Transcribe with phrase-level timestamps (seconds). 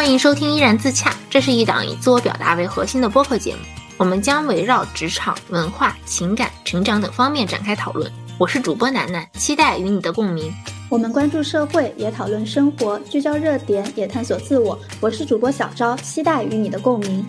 [0.00, 3.60] 欢迎收听《依然自洽》，这是一档以自我表达为核心的播客节目。
[3.98, 8.10] 我们将围绕职场、文化、情感、成长等方面展开讨论。
[8.38, 10.50] 我是主播楠楠，期待与你的共鸣。
[10.88, 14.78] 我们关注社会，也讨论生活，聚焦热点，也探索自我。
[15.00, 17.22] 我是主播小昭，期待与你的共鸣。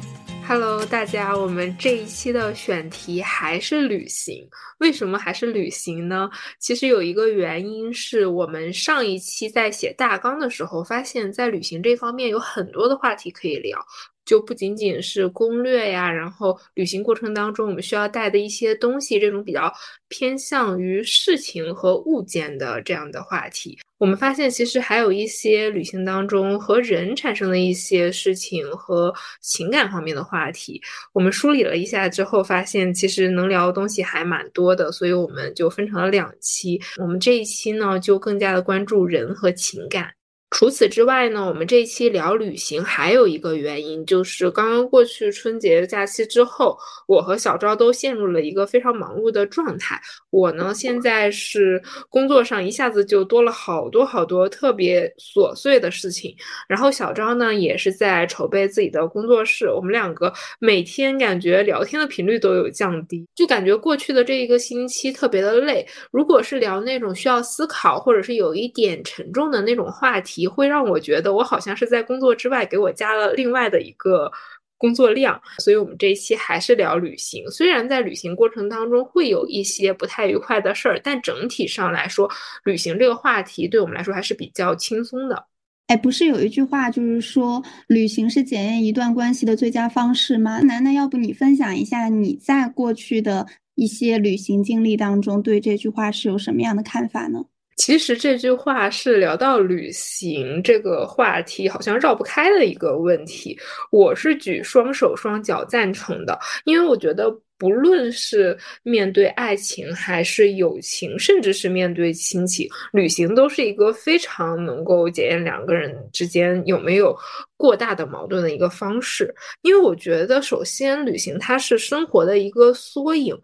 [0.47, 4.47] Hello，大家，我们这一期的选题还是旅行。
[4.79, 6.29] 为什么还是旅行呢？
[6.59, 13.79] 其实有一个原因是我们上一期在写大纲的时候，发现，在旅行这方面有很多的话题可以聊。
[14.25, 19.71] 就不仅仅是攻略呀，然后旅行过程当中我们需要带的一些东西，这种比较
[20.07, 30.81] 偏向于事情和物件的这样的话题，我们发现其实还有一些旅行当中和人产生的一些事情和情感方面的话题。
[31.13, 36.79] 我们梳理了一下之后，发现其实能聊的东西还蛮多的，所以我们就分成了两期。
[36.97, 40.13] 我们这一期呢，就更加的关注人和情感。
[40.51, 49.99] 除此之外呢，我们这一期聊旅行还有一个原因，就是刚刚过去春节假期之后，我和小昭都陷入了一个非常忙碌的状态。
[50.29, 56.35] 我呢，现在是工作上一下子就多了好多好多特别琐碎的事情，
[56.67, 59.69] 然后小昭呢也是在筹备自己的工作室。
[59.69, 65.87] 我们两个每天感觉聊天的频率都有降低，就感觉过去的这一个星期特别的累。
[66.11, 74.31] 如果是聊那种需要思考或者是有一点沉重的那种话题，会让我觉得我好像是在工作之外给我加了另外的一个
[74.77, 77.47] 工作量，所以我们这一期还是聊旅行。
[77.51, 82.29] 虽然在旅行过程当中会有一些不太愉快的事儿，但整体上来说，
[82.63, 85.45] 旅行这个话题对我们来说还是比较轻松的。
[85.87, 90.61] 哎，不是有一句话就是说旅行是检验一段关系的最佳方式吗？
[90.61, 97.45] 楠楠，要不你分享一下你在过去的一些旅行经历当中对这句话是有什么样的看法呢？
[97.81, 103.57] 其实这句话是聊到旅行这个话题，好像绕不开的一个问题。
[103.89, 117.17] 我是举双手双脚赞成的，因为我觉得不论是面对爱情，还是友情，甚至是面对亲情，旅行都是一个非常能够检验两个人之间有没有
[117.57, 119.33] 过大的矛盾的一个方式。
[119.63, 123.35] 因为我觉得，首先旅行它是生活的一个缩影。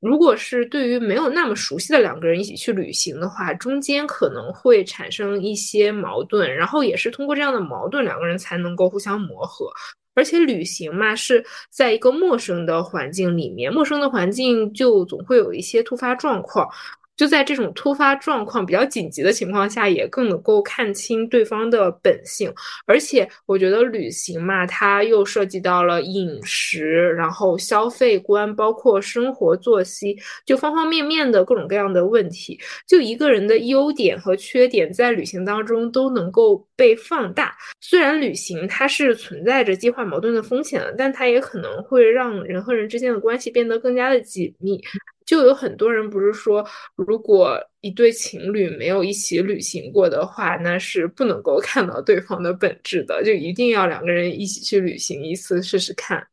[0.00, 9.66] 如果是对于没有那么熟悉的两个人一起去旅行的话，中间可能会产生一些矛盾，然后也是通过这样的矛盾，两个人才能够互相磨合。
[10.14, 16.68] 而且旅行嘛，是在一个陌生的环境里面，陌生的环境就总会有一些突发状况。
[17.18, 22.50] 就在这种突发状况比较紧急的情况下，也更能够看清对方的本性。
[22.86, 32.58] 而且我觉得旅行嘛，它又涉及到了饮食，然后消费观，包括生活作息，就方方面面的各种各样的问题。
[32.86, 37.56] 就一个人的优点和缺点，在旅行当中都能够被放大。
[37.80, 44.80] 虽然旅行它是存在着激化矛盾的风险的，但它也可能会让人和人之间的关系变得更加的紧密。
[45.28, 46.66] 就有很多人不是说，
[46.96, 56.26] 如果一对情侣没有一起旅行过的话，那是不能够 看到对方的本质的，就一定要两个人一起去旅行一次试试看。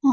[0.00, 0.10] 哦，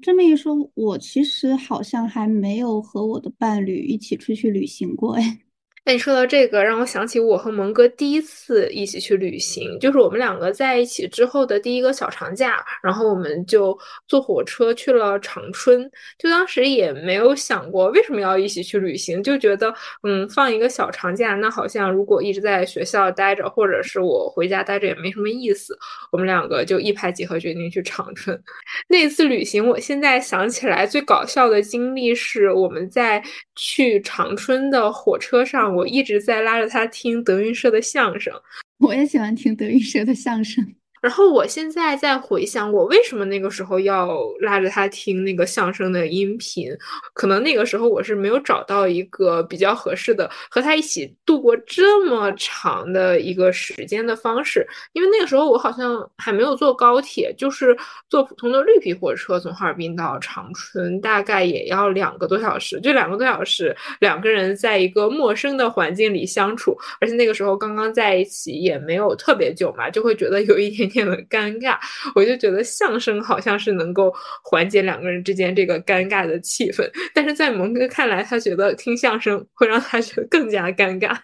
[0.00, 5.47] 这么一说，我其实好像还没有和我的伴侣一起出去旅行过，哎。
[5.88, 13.74] 那你说到这个，让我想起我和蒙哥第一次一起去旅行，就是我们两个在一起之后的第一个小长假，然后我们就
[14.06, 15.90] 坐火车去了长春。
[16.18, 25.74] 就当时也没有想过为什么要一起去旅行，就觉得嗯，放一个小长假，那好像如果一直在学校待着，或者是我回家待着也没什么意思。
[26.12, 28.38] 我们两个就一拍即合，决定去长春。
[28.88, 33.24] 那次旅行，我现在想起来最搞笑的经历是我们在
[33.56, 35.77] 去长春的火车上。
[35.78, 38.34] 我一直在拉着他听德云社的相声，
[38.78, 40.74] 我也喜欢听德云社的相声。
[41.00, 46.70] 然后我现在在回想，我为什么那个时候要拉着他听那个相声的音频？
[47.14, 57.76] 可能那个时候我是没有找到一个比较合适的和他一起度过这么长的一个时间的方式，因为那个时候我好像还没有坐高铁，就是
[58.08, 70.87] 坐普通的绿皮火车从哈尔滨到长春，大概也要两个多小时，就两个多小时，两个人在一个陌生的环境里相处，而且那个时候刚刚在一起也没有特别久嘛，就会觉得有一点。
[70.88, 71.78] 变得尴尬，
[72.14, 74.12] 我就觉得相声好像是能够
[74.42, 81.16] 缓解两个人之间这个尴尬的气氛，但是在蒙哥看来，他觉得听相声会让他觉得更加尴尬。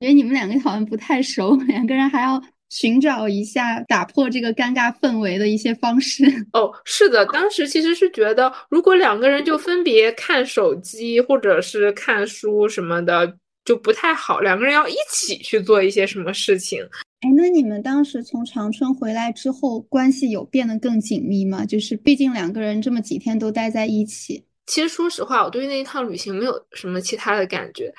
[0.00, 6.24] 因为你们两个好像不太熟，两个人还要寻找一下打破这个尴尬氛围的一些方式。
[6.52, 13.36] 哦，是的，当时其实是觉得，如果两个人就分别看手机或者是看书什么的。
[13.68, 16.80] 就不太好，两个人要一起去做一些什么事情。
[17.20, 21.66] 哎，那你们当时从长春回来之后，关系有变得更紧密吗？
[21.66, 24.42] 就是毕竟两个人这么几天都待在一起。
[24.64, 27.92] 其实说实话，我对那一趟旅行没有什么其他的感觉，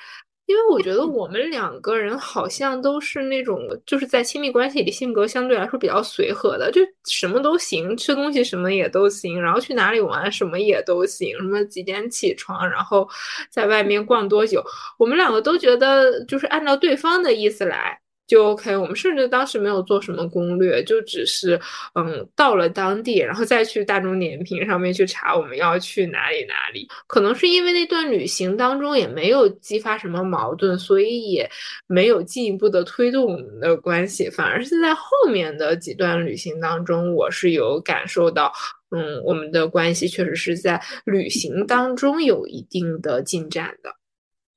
[0.50, 13.08] 因为我觉得我们两个人好像都是那种就是在亲密关系里性格相对来说比较随和的，就什么都行，吃东西什么也都行，然后去哪里玩什么也都行，什么几点起床，然后
[13.48, 14.60] 在外面逛多久，
[14.98, 18.00] 我们两个都觉得就是按照对方的意思来。
[18.30, 21.60] 就 OK，我们甚至当时没有做什么攻略，就只是
[21.96, 26.86] 嗯到了当地，然后再去大众点评上面去查我们要去哪里哪里。
[27.08, 31.50] 可能是因为那段旅行当中也没有激发什么矛盾，所以也
[31.88, 35.02] 没有进一步的推动我们的关系，反而是在后
[35.32, 38.52] 面的几段旅行当中，我是有感受到，
[38.92, 43.90] 嗯，我们的关系确实是在旅行当中有一定的进展的。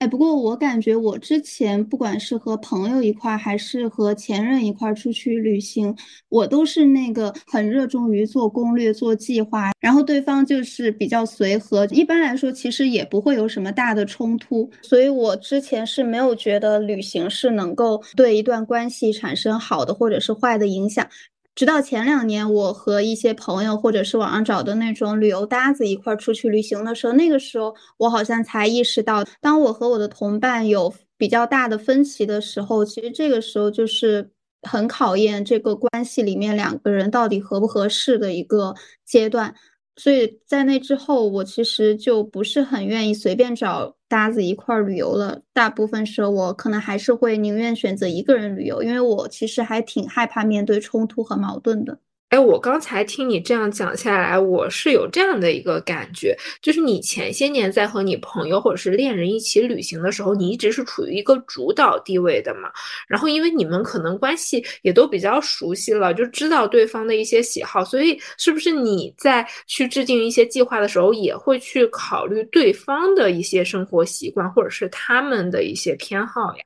[0.04, 5.96] 哎，不过我感觉我之前不管是和朋友一块，还是和前任一块出去旅行，
[6.28, 11.86] 我都是那个很热衷于做攻略、做计划，然后对方就是比较随和。
[11.86, 21.08] 一般来说，其实也不会有什么大的冲突，所以我之前是没有觉得旅行是能够对一段关系产生好的或者是坏的影响。
[21.56, 34.32] 直到前两年，我和一些朋友或者是网上找的那种旅游搭子一块出去旅行的时候，那个时候我好像才意识到，当我和我的同伴有比较大的分歧的时候，其实这个时候就是
[34.64, 38.74] 很考验这个关系里面两个人到底合不合适的一个
[39.06, 39.54] 阶段。
[39.96, 45.42] 所以在那之后，我其实就不是很愿意随便找搭子一块儿旅游了。
[45.54, 51.98] 大部分时候，我可能还是会宁愿选择一个人旅游，因为我其实还挺害怕面对冲突和矛盾的。
[52.34, 62.72] 哎，我刚才听你这样讲下来，我是有这样的一个感觉，就是你前些年在和你朋友或者是恋人一起旅行的时候，你一直是处于一个主导地位的嘛。
[63.08, 76.64] 然后，因为你们可能关系也都比较熟悉了，就知道对方的一些喜好，所以是不是你在去制定一些计划的时候，也会去考虑对方的一些生活习惯，或者是他们的一些偏好呀？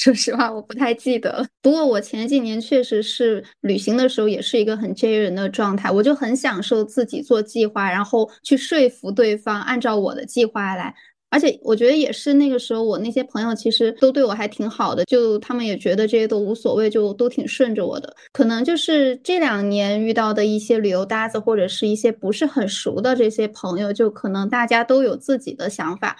[0.00, 1.46] 说实话，我不太记得了。
[1.60, 5.90] 不过我前几年确实是旅行的时候，也是一个很 J 人的状态。
[5.90, 10.94] 我就很享受自己做计划，然后去说服对方按照我的计划来。
[11.28, 18.12] 而且我觉得也是那个时候，我那些朋友其实都对我还挺好的，就他们也觉得这些都无所谓，就都挺顺着我的。
[18.32, 26.16] 可能就是这两年遇到的一些旅游搭子，或者是一些不是很熟的这些朋友，就可能大家都有自己的想法。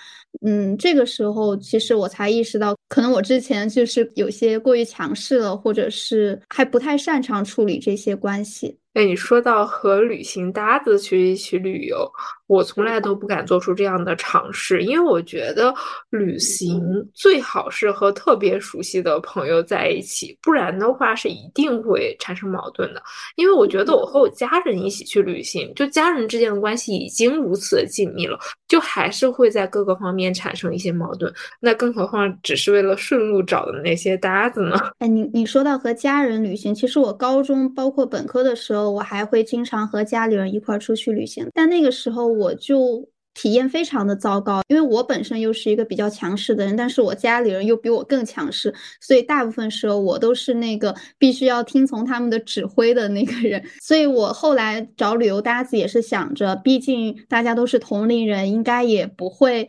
[0.47, 8.79] 嗯，这个时候其实我才意识到，可能我之前就是有些过于强势了，或者是还不太擅长处理这些关系。
[8.95, 12.11] 哎，你说到和旅行搭子去一起旅游，
[12.49, 15.73] 我从来都不敢做出这样的尝试，因为我觉得
[16.11, 16.83] 旅行
[17.15, 23.01] 最好是和特别熟悉的朋友在一起，不然的话是一定会产生矛盾的。
[23.37, 28.37] 因为我觉得我和我家人一起去旅行，就家人之间的关系已经如此的紧密了，
[28.67, 31.33] 就还是会在各个方面面产生一些矛盾。
[31.61, 34.77] 那更何况只是为了顺路找的那些搭子呢？
[35.01, 38.91] 哎，你你说到和家人旅行，其实我高中包括本科的时候。
[38.91, 53.63] 我还会经常和家里人一块儿出去旅行，但那个时候我就体验非常的糟糕，因为我本身又是一个比较强势的人，但是我家里人又比我更强势，所以大部分时候我都是那个必须要听从他们的指挥的那个人。
[53.81, 59.69] 所以我后来找旅游搭子也是想着，毕竟大家都是同龄人，应该也不会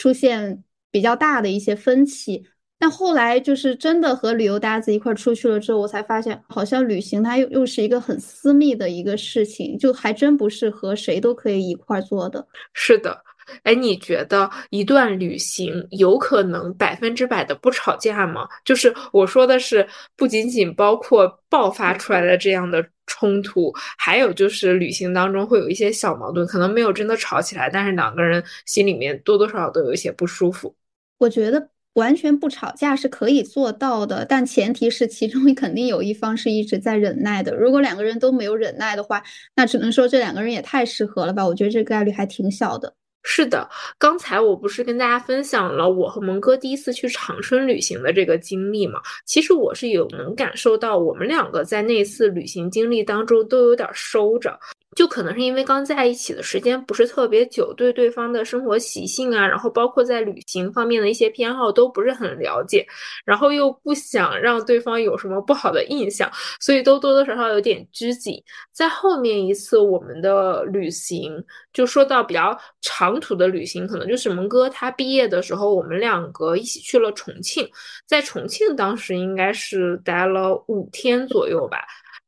[0.00, 2.46] 出现比较大的一些分歧。
[2.78, 12.48] 但后来就是真的和旅游搭子一块出去了之后，我才发现，好像旅行它又又是一个很私密的一个事情，就还真不是和谁都可以一块做的。
[12.72, 13.22] 是的，
[13.62, 18.48] 哎，你觉得一段旅行有可能百分之百的不吵架吗？
[18.64, 30.74] 就是我说的是，不仅仅包括爆发出来的这样的冲突，还有就是旅行当中会有一些小矛盾，可能没有真的吵起来，但是两个人心里面多多少少都有一些不舒服。
[31.18, 31.70] 我觉得。
[31.94, 37.52] 完全不吵架是可以做到的，但前提是其中 肯定有一方是一直在忍耐的。
[37.56, 39.20] 如果两个人都没有忍耐的话，
[39.56, 41.44] 那只能说这两个人也太适合了吧？
[41.44, 42.94] 我觉得这概率还挺小的。
[43.22, 49.00] 是的，刚才我不是跟大家分享了我和蒙哥第一次去长春旅行的这个经历嘛？
[49.24, 54.58] 其实我是有能感受到，我们两个在那次旅行经历当中都有点收着。
[54.96, 62.84] 就可能是因为刚在一起的时间不是特别久，对对方的生活习性啊，然后包括在旅行方面的一些偏好都不是很了解，
[63.24, 66.30] 然后又不想让对方有什么不好的印象，
[66.60, 68.42] 所以都多多少少有点拘谨。
[68.72, 71.32] 在后面一次我们的旅行，
[71.72, 77.68] 就说到比较长途的旅行，可能就是蒙哥他毕业的时候，我们两个一起去了重庆，
[78.06, 81.78] 在重庆当时应该是待了五天左右吧。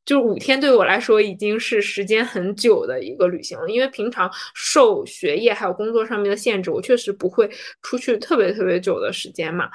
[0.04, 7.48] 就五天对我来说已经是时间很久的一个旅行了，因为平常受学业还有工作上面的限制，我确实不会
[7.82, 9.70] 出去特别特别久的时间嘛。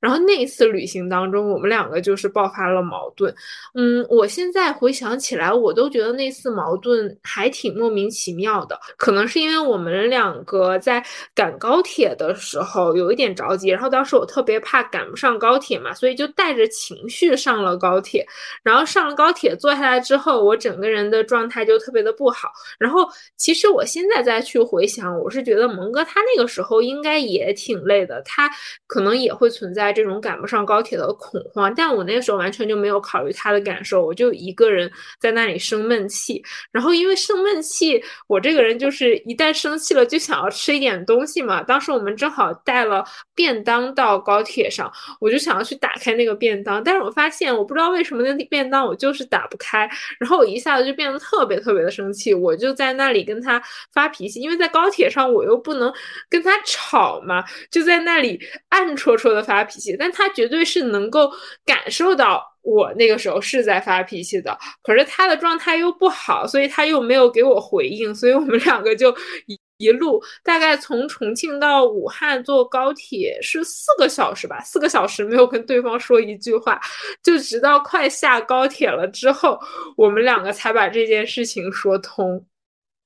[0.00, 3.34] 然后那一次旅行当中，我们两个就是爆发了矛盾。
[3.74, 8.78] 嗯，我现在回想起来，我都觉得那次矛盾还挺莫名其妙的。
[8.96, 18.24] 可能是因为我们两个在赶高铁的时候有一点着急，然后当时我特别怕赶不上高铁嘛，所以就带着情绪上了高铁。
[18.62, 22.52] 然后上了高铁坐下来之后，我整个人的状态就特别的不好。
[22.78, 23.04] 然后
[23.36, 28.48] 其实我现在再去回想，我是觉得蒙哥他那个时候应该也挺累的，他
[28.86, 29.87] 可能也会存在。
[29.92, 34.90] 这种赶不上高铁的恐慌，但我那个时候完全就没有考虑他的感受，我就一个人
[35.20, 36.42] 在那里生闷气。
[36.70, 41.62] 然后因为生闷气，我这个人就是一旦生气了就想要吃一点东西嘛。
[41.62, 43.04] 当时我们正好带了
[43.34, 55.92] 便当到高铁上，我就想要去打开那个便当，但是我发现我不知道为什么那便当我就是打不开，然后我一下子就变得特别特别的生气，我就在那里跟他发脾气，因为在高铁上我又不能
[56.28, 59.77] 跟他吵嘛，就在那里暗戳戳的发脾。
[59.98, 61.30] 但他绝对是能够
[61.64, 69.14] 感受到我那个时候是在发脾气的，可是他的状态又不好，所以他又没有给我回应，所以我们两个就
[69.46, 76.80] 一一路大概从重庆到武汉坐高铁是四个小时吧，四个小时没有跟对方说一句话，
[77.22, 79.58] 就直到快下高铁了之后，
[79.96, 82.44] 我们两个才把这件事情说通。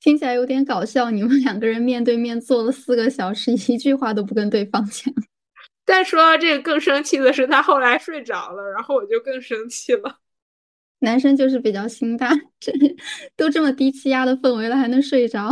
[0.00, 5.14] 听起来有点搞笑，你们两个人面对面坐了四个小时，一句话都不跟对方讲。
[5.84, 10.18] 再说这个，更生气的是他后来睡着了，然后我就更生气了。
[11.00, 12.72] 男生就是比较心大，这
[13.36, 15.50] 都这么低气压的氛围了，还能睡着。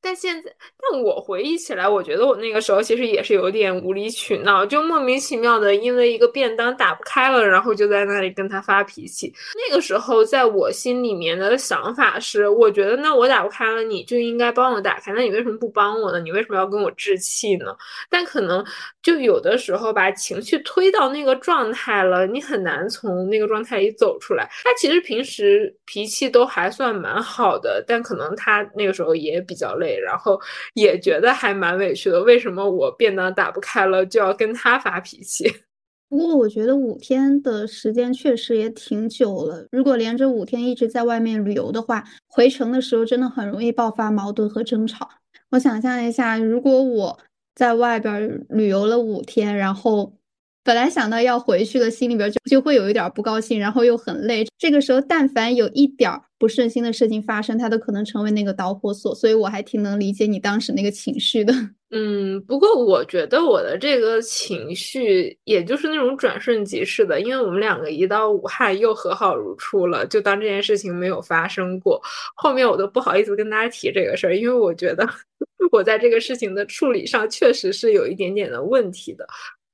[0.00, 9.32] 但现在，但我回忆起来，我觉得我那个时候其实也是有点无理取闹，就莫名其妙的因为一个便当打不开了，然后就在那里跟他发脾气。
[9.68, 16.20] 那个时候，在我心里面的想法是，我觉得那我打不开了，你就应该帮我打开，那你为什么不帮我呢？
[16.20, 17.76] 你为什么要跟我置气呢？
[18.08, 18.64] 但可能
[19.02, 24.48] 就有的时候把情绪推到那个状态了，你很难从那个状态里走出来。
[24.64, 29.98] 他其实平时脾气都还算蛮好的，但可能他那个时候也比较累。
[29.98, 30.40] 然后
[30.74, 35.44] 也觉得还蛮委屈的，为什么我便当打不开了就要跟他发脾气？
[36.08, 45.08] 不过我觉得五天的时间确实也挺久了，如果连着五天一直在外面旅游的话，回程的时候真的很容易爆发矛盾和争吵。
[45.50, 47.18] 我想象一下，如果我
[47.54, 50.19] 在外边旅游了五天，然后。
[50.62, 54.46] 本来想到要回去了，心里边就就会有一点不高兴，然后又很累。
[54.58, 59.14] 这个时候，但凡有一点不顺心的事情发生，它都可能成为那个导火索。
[59.14, 61.52] 所以我还挺能理解你当时那个情绪的。
[61.92, 72.00] 嗯，不过我觉得我的这个情绪也就是那种转瞬即逝的，因为我们两个一到武汉又和好如初了，就当这件事情没有发生过。
[72.36, 75.08] 后面我都不好意思跟大家提这个事儿，因为我觉得
[75.72, 79.26] 我在这个事情的处理上确实是有一点点的问题的。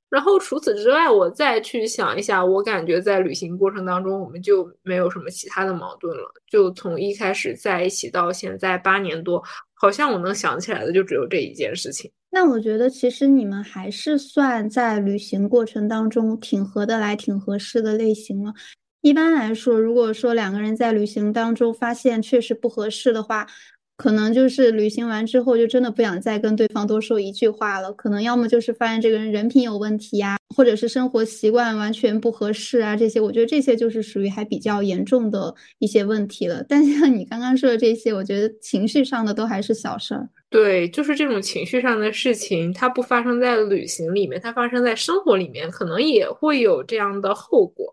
[0.09, 6.23] 然后除此之外，我再去想一下，我感觉在旅行过程当中，我们就没有什么其他的矛盾了。
[6.49, 12.09] 就从一开始在一起到现在八年多，好像我能想起来的就只有这一件事情。
[12.29, 18.53] 那我觉得其实你们还是算在旅行过程当中挺合得来、挺合适的类型了。
[19.01, 23.47] 一般来说，如果说两个人在旅行当中发现确实不合适的话，
[23.97, 27.91] 可能就是旅行完之后，就真的不想再跟对方多说一句话了。
[27.93, 32.95] 可能要么就是发现这个人人品有问题呀，或者是生活习惯完全不合适啊。
[32.95, 36.63] 这些我觉得这些就是属于还比较严重的一些问题了。
[36.69, 40.29] 但像你刚刚说的这些，我觉得情绪上的都还是小事儿。
[40.49, 47.91] 对，就是这种情绪上的事情，它不发生在旅行里面，它发生在生活里面，可能也会有这样的后果。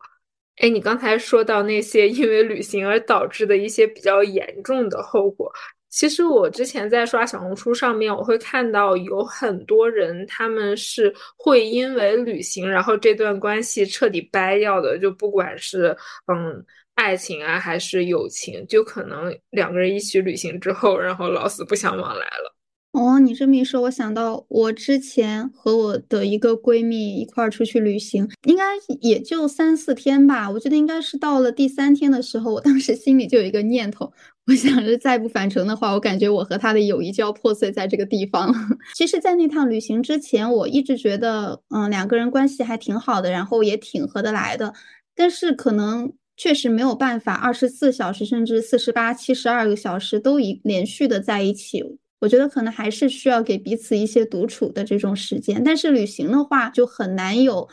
[0.59, 5.51] 哎，你刚才说到那些因为旅行而导致的一些比较严重的后果。
[5.95, 14.99] 其实我之前在刷小红书上面，我会看到有很多人，他们是会因为旅行，然后这段关系彻底掰掉的。
[14.99, 15.97] 就不管是
[16.27, 16.65] 嗯
[16.97, 22.54] 爱情啊，还是友情，就可能两个人一起旅行之后，然后老死不相往来了。
[22.95, 28.63] 哦，你这么一说，我想到我之前和我的一个闺蜜一块儿出去旅行，应该
[29.01, 30.49] 也就三四天吧。
[30.49, 34.13] 我觉得应该是到了第三天的时候，我当时心里就有一个念头，
[34.47, 38.55] 我想着再不返程的话，我感觉我和她的友谊就要破碎在这个地方了。
[38.95, 44.73] 其实，在那趟旅行之前，我一直觉得，嗯，两个人关系还挺好的，然后也挺合得来的，
[45.17, 51.99] 但是可能确实没有办法二十四小时甚至四十八、七十二个小时都一连续的在一起。
[52.25, 57.69] 我觉得可能还是需要给彼此一些独处的这种时间，但是旅行的话就很难有。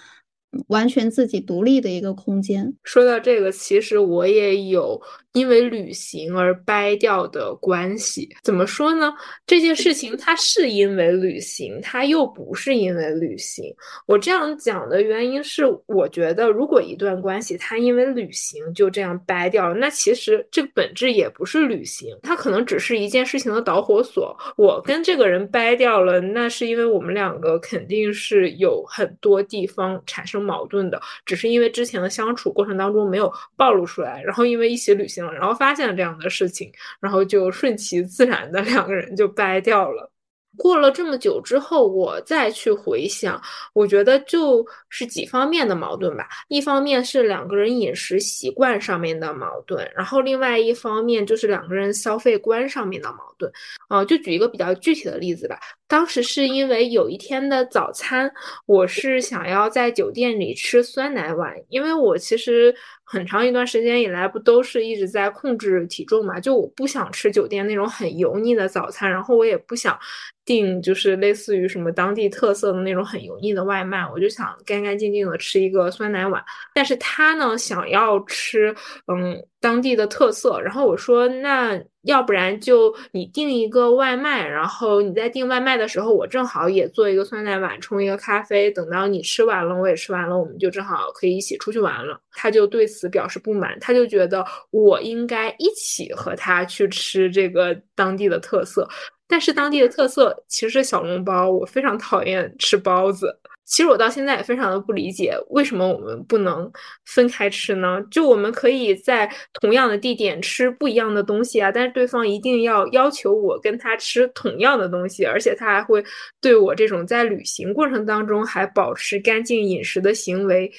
[0.67, 2.73] 完全自己独立的一个空间。
[2.83, 5.01] 说到这个，其实我也有
[5.33, 8.29] 因为旅行而掰掉的关系。
[8.43, 9.13] 怎么说呢？
[9.47, 13.65] 这件事情它是因为旅行，它又不是因为旅行。
[14.05, 24.37] 我这样讲的原因是，我觉得如果一段关系它因为旅行就这样掰掉了，那其实这个本质也不是旅行，它可能只是一件事情的导火索。
[24.57, 30.41] 我跟这个人掰掉了，那是因为我们两个肯定是有很多地方产生。
[30.41, 40.09] 矛盾的，只是因为之前的相处过程当中没有暴露出来，然后因为一起旅行然后发现了这样的事情，然后就顺其自然的 两个人就掰掉了。
[40.57, 43.41] 过了这么久之后，我再去回想，
[43.73, 46.27] 我觉得就是几方面的矛盾吧。
[46.49, 53.49] 一方面是两个人饮食习惯上面的矛盾，然后另外一方面就是两个人消费观上面的矛盾。
[53.87, 55.57] 啊，就举一个比较具体的例子吧。
[55.91, 58.31] 当时是因为有一天的早餐，
[58.65, 69.99] 我是想要在酒店里吃酸奶碗，因为我其实很长一段时间以来不都是一直在控制体重嘛，就我不想吃酒店那种很油腻的早餐，然后我也不想
[70.45, 76.41] 订就是类似于什么当地特色的那种很油腻的外卖，我就想干干净净的吃一个酸奶碗。
[76.73, 78.73] 但是他呢想要吃
[79.07, 85.71] 嗯当地的特色，然后我说那要不然就你订一个外卖，然后你在订外卖。
[85.81, 88.69] 的时候，我正好也做一个酸奶碗，冲一个咖啡。
[88.71, 92.19] 等到你吃完了，我也吃完了，我们就正好可以一起出去玩了。
[92.33, 98.87] 他就对此表示不满，他就觉得我应该一起和他去吃这个当地的特色。
[99.27, 103.35] 但是当地的特色其实小笼包，我非常讨厌吃包子。
[103.71, 106.69] 其实我到现在也非常的不理解，为什么我们不能
[107.05, 108.01] 分开吃呢？
[108.11, 116.03] 就我们可以在同样的地点吃不一样的东西啊，但是对方一定要要求我跟他吃同样的东西，而且他还会
[116.41, 120.69] 对我这种在旅行过程当中还保持干净饮食的行为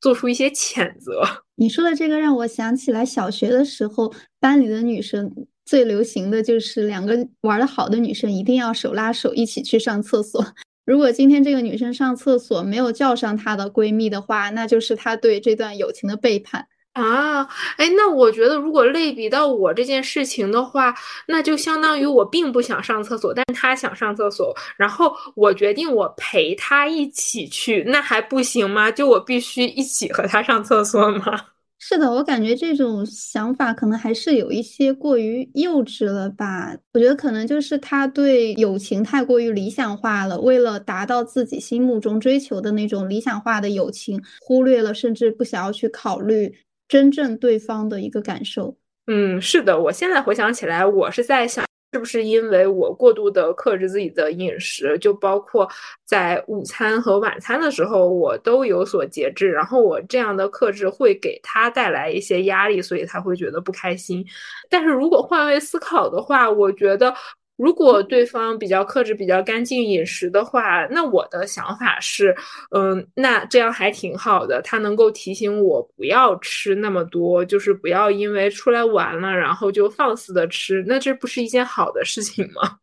[0.00, 1.22] 做出一些谴责。
[1.56, 5.30] 你说的这个让我想起来，小学的时候班里的女生
[5.66, 10.42] 最流行的就是两个玩的好的女生一定要手拉手一起去上厕所。
[10.88, 17.46] 如果今天这个女生上厕所没有叫上她的闺蜜的话，那就是她对这段友情的背叛啊！
[17.76, 20.94] 哎，那我觉得如果类比到我这件事情的话，
[21.26, 28.90] 那就相当于我并不想上厕所，但是她想上厕所，然后我决定我陪她一起去，那还不行吗？
[28.90, 31.38] 就我必须一起和她上厕所吗？
[31.80, 36.76] 是的，我感觉这种想法可能还是有一些过于幼稚了吧。
[36.92, 46.52] 我觉得可能就是他对友情太过于理想化了，为了达到自己心目中追求的那种理想化的友情，忽略了甚至不想要去考虑
[46.88, 48.76] 真正对方的一个感受。
[49.06, 51.67] 嗯，是的，我现在回想起来，我是在想。
[51.92, 55.68] 是不是因为我过度的克制自己的饮食，就包括
[56.04, 59.50] 在午餐和晚餐的时候，我都有所节制。
[59.50, 64.24] 然后我这样的克制会给他带来一些压力，所以他会觉得不开心。
[64.68, 67.14] 但是如果换位思考的话，我觉得。
[67.58, 72.34] 如果对方比较克制、比较干净饮食的话，那我的想法是，
[72.70, 74.62] 嗯，那这样还挺好的。
[74.62, 80.84] 他能够提醒我不要吃那么多，就是不要因为出来玩了，然后就放肆的吃。
[80.86, 82.76] 那这不是一件好的事情吗？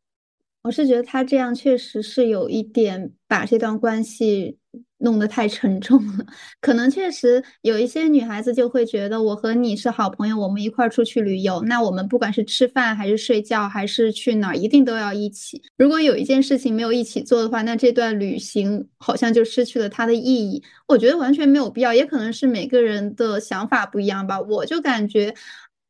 [0.66, 4.58] 我是觉得他这样确实是有一点把这段关系。
[5.00, 6.26] 弄得太沉重了，
[6.62, 15.62] 可能确实有一些女孩子就会觉得我和你是好朋友，我们一块儿出去旅游，那我们不管是吃饭还是睡觉还是去哪儿，一定都要一起。
[15.78, 20.64] 如果有一件事情没有一起做的话，那这段旅行好像就失去了它的意义。
[20.88, 24.40] 我觉得完全没有必要，也可能是每个人的想法不一样吧。
[24.42, 25.36] 我就感觉，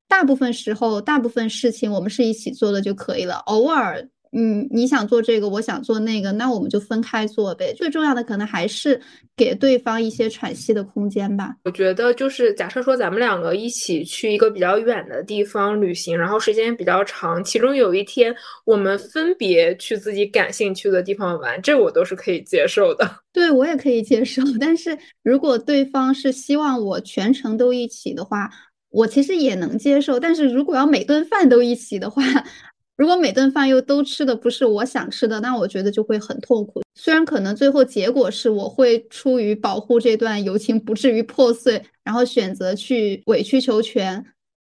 [0.10, 4.10] 大部分时候，大部分事情我们是一起做的就可以了，偶尔。
[4.38, 7.74] 嗯，你想做这个，我想做那个，那我们就分开做呗。
[7.74, 9.00] 最重要的可能还是
[9.38, 11.56] 给对方一些喘息的空间吧。
[11.64, 23.10] 我觉得就是假设说咱们两个一起去一个比较远的地方旅行，然后时间比较长，其中有一天我们分别去自己感兴趣的地方玩，这我都是可以接受的。
[23.32, 28.50] 对我也可以接受，但是如果对方是希望我全程都一起的话，
[28.90, 30.20] 我其实也能接受。
[30.20, 32.22] 但是如果要每顿饭都一起的话，
[32.98, 36.82] 如果每顿饭又都吃的不是我想吃的，那我觉得就会很痛苦。
[36.96, 44.26] 虽然可能最后结果是我会出于保护这段友情不至于破碎，然后选择去委曲求全。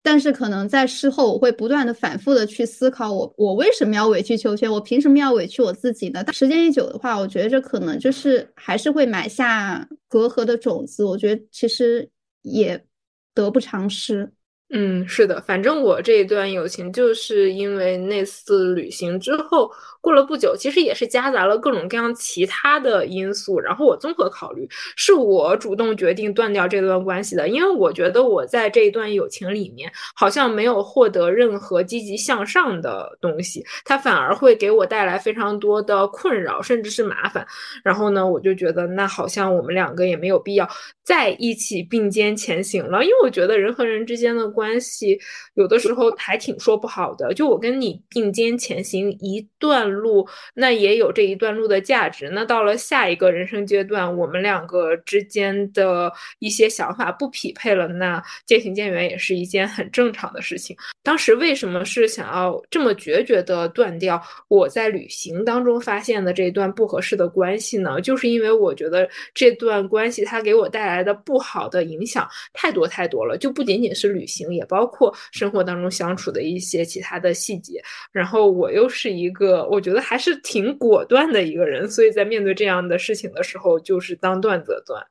[0.04, 4.68] 但是可能在事后，我会不断的反复的去思考，我我为什么要委曲求全？
[4.68, 6.24] 我凭什么要委屈我自己呢？
[6.32, 11.04] 时间一久的话，我觉得这可能就是还是会埋下隔阂的种子。
[11.04, 12.10] 我觉得其实
[12.42, 12.84] 也
[13.32, 14.32] 得不偿失。
[14.74, 37.46] 嗯，是的，反正我这一段友情就是因为那次旅行之后，过了不久，其实也是夹杂了各种各样其他的因素，然后我综合考虑，是我主动决定断掉这段关系的，因为我觉得我在这一段友情里面好像没有获得任何积极向上的东西，它反而会给我带来非常多的困扰，甚至是麻烦。
[37.84, 40.66] 然后呢，我就觉得那好像我们两个也没有必要
[41.04, 45.18] 在一起并肩前行了，因为我觉得人和人之间的关关系
[45.54, 52.30] 有的时候还挺说不好的，就我跟你并肩前行一段路，那也有这一段路的价值。
[52.30, 60.76] 那到了下一个人生阶段，我们两个之间的一些想法不匹配了，那渐行渐远也是一件很正常的事情。
[61.02, 68.00] 当时为什么是想要这么决绝的断掉我在旅行当中发现的这段不合适的关系呢？
[68.00, 74.51] 就是因为我觉得这段关系它给我带来的不好的影响太多太多了，就不仅仅是旅行。
[74.54, 85.04] 也包括生活当中相处的一些其他的细节，然后我又是一个我觉得还是挺果断的一个人，所以在面对这样的事情的时候，就是当断则断。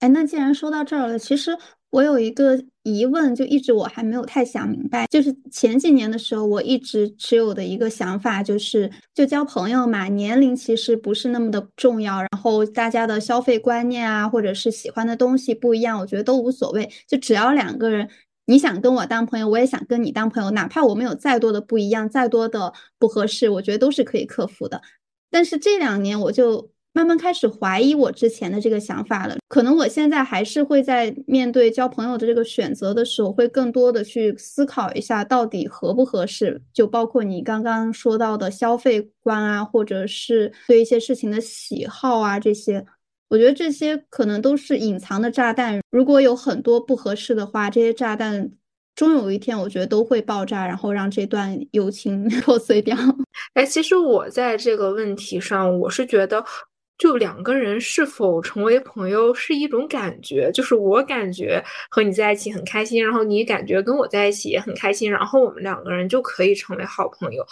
[0.00, 1.56] 哎，那既然说到这儿了，其实
[1.88, 18.06] 我有一个疑问，就一直我还没有太想明白，就是前几年的时候，我一直持有的一个想法就是，就交朋友嘛，年龄其实不是那么的重要，然后大家的消费观念啊，或者是喜欢的东西不一样，我觉得都无所谓，就只要两个人。
[18.46, 24.80] 你想跟我当朋友，我也想跟你当朋友，哪怕我们有再多的不一样，再多的不合适，我觉得都是可以克服的。
[25.30, 29.36] 但是这两年，我就慢慢开始怀疑我之前的这个想法了。
[29.48, 36.62] 可能我现在还是会在面对交朋友的这个选择的时候，会更多的去思考一下到底合不合适。
[36.72, 42.86] 就包括你刚刚说到的消费观啊，或者是对一些事情的喜好啊这些。
[43.28, 48.50] 我觉得这些可能都是隐藏的炸弹，如果有很多不合适的话，这些炸弹
[48.94, 52.96] 终有一天，我觉得都会爆炸，然后让这段友情 破碎掉。
[53.54, 56.44] 哎，其实我在这个问题上，我是觉得，
[56.98, 67.44] 就两个人是否成为朋友是一种感觉，就是我感觉和你在一起很开心，然后你感觉跟我在一起也很开心，然后我们两个人就可以成为好朋友。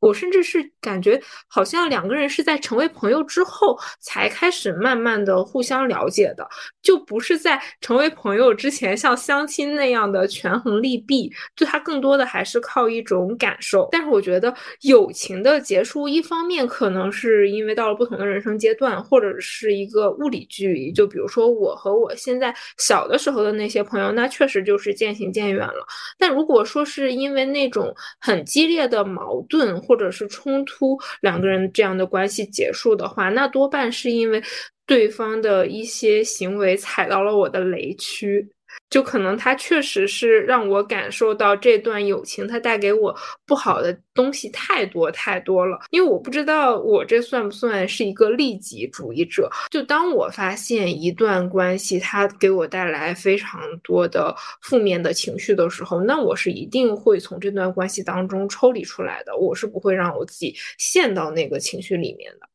[0.00, 6.48] 我甚至是感觉，好像两个人是在成为朋友之后才开始慢慢的互相了解的，
[6.80, 13.88] 就不是在成为朋友之前像相亲那样的权衡利弊，就他更多的还是靠一种感受。
[13.90, 20.92] 但是我觉得友情的结束，一方面可能是因为到了不同的人生阶段，或者是一个物理距离。
[20.92, 25.84] 就比如说我和我现在小的时候的那些朋友，那确实就是渐行渐远了。
[26.16, 34.42] 但如果说是因为那种很激烈的矛盾，或者是冲突，两个人这样的关系结束的话，那多半是因为
[34.86, 38.48] 对方的一些行为踩到了我的雷区，
[38.90, 43.14] 就可能他确实是让我感受到这段友情它带给我
[43.46, 45.78] 不好的东西太多太多了。
[45.90, 49.50] 因为我不知道我这算不算是一个利己主义者。
[49.70, 59.36] 就当我发现一段关系它给我带来非常多的负面的情绪的时候，那我是一定会从这段关系当中抽离出来的。
[59.36, 62.48] 我是不会让我自己陷到那个情绪里面的。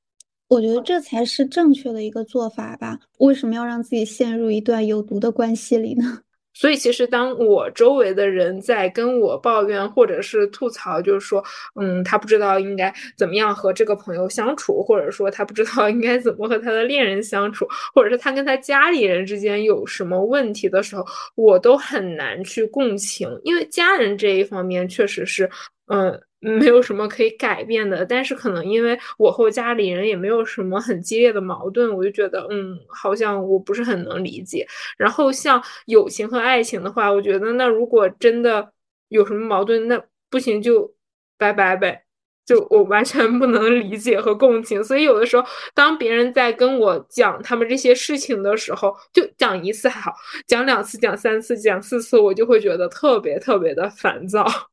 [0.54, 3.00] 我觉得这才是正确的一个做法吧。
[3.18, 6.20] 为什么要让自己陷入一段有毒的关系里呢？
[6.56, 11.44] 所以，其实当我周围的人在跟我抱怨或者是吐槽，就是说，
[11.82, 25.50] 嗯，他不知道应该怎么样和这个朋友相处，或者说他不知道应该怎么和他的恋人相处，或者是他跟他家里人之间有什么问题的时候，我都很难去共情，因为家人这一方面确实是，
[25.88, 26.22] 嗯。
[26.44, 34.68] 没有什么可以改变的，但是可能因为我和家里人也没有什么很激烈的矛盾，我就觉得，嗯，好像我不是很能理解。
[34.98, 38.72] 然后像友情和爱情的话，我觉得那如果真的
[39.08, 40.94] 有什么矛盾，那不行就
[41.38, 42.04] 拜拜呗，
[42.46, 44.84] 就我完全不能理解和共情。
[44.84, 50.14] 所以有的时候，当别人在跟我讲他们这些事情的时候，就讲一次还好，
[50.48, 54.73] 讲两次、讲三次、讲四次，我就会觉得特别特别的烦躁。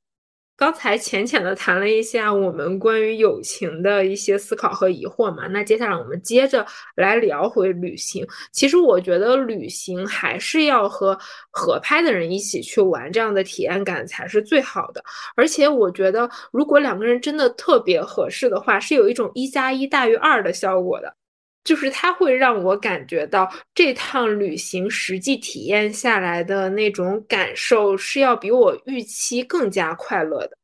[0.61, 8.27] 刚才浅浅的谈了一下我们关于友情的一些思考和疑惑嘛，那接下来我们接着来聊回旅行。
[8.53, 11.19] 其实我觉得旅行还是要和
[11.51, 15.03] 合拍的人一起去玩，这样的体验感才是最好的。
[15.35, 21.17] 而且我觉得，如果两个人真的特别合适的话，是有一种一加一大于二的效果的。
[21.65, 30.57] 就是它会让我感觉到这趟旅行实际体验下来的那种感受是要比我预期更加快乐的。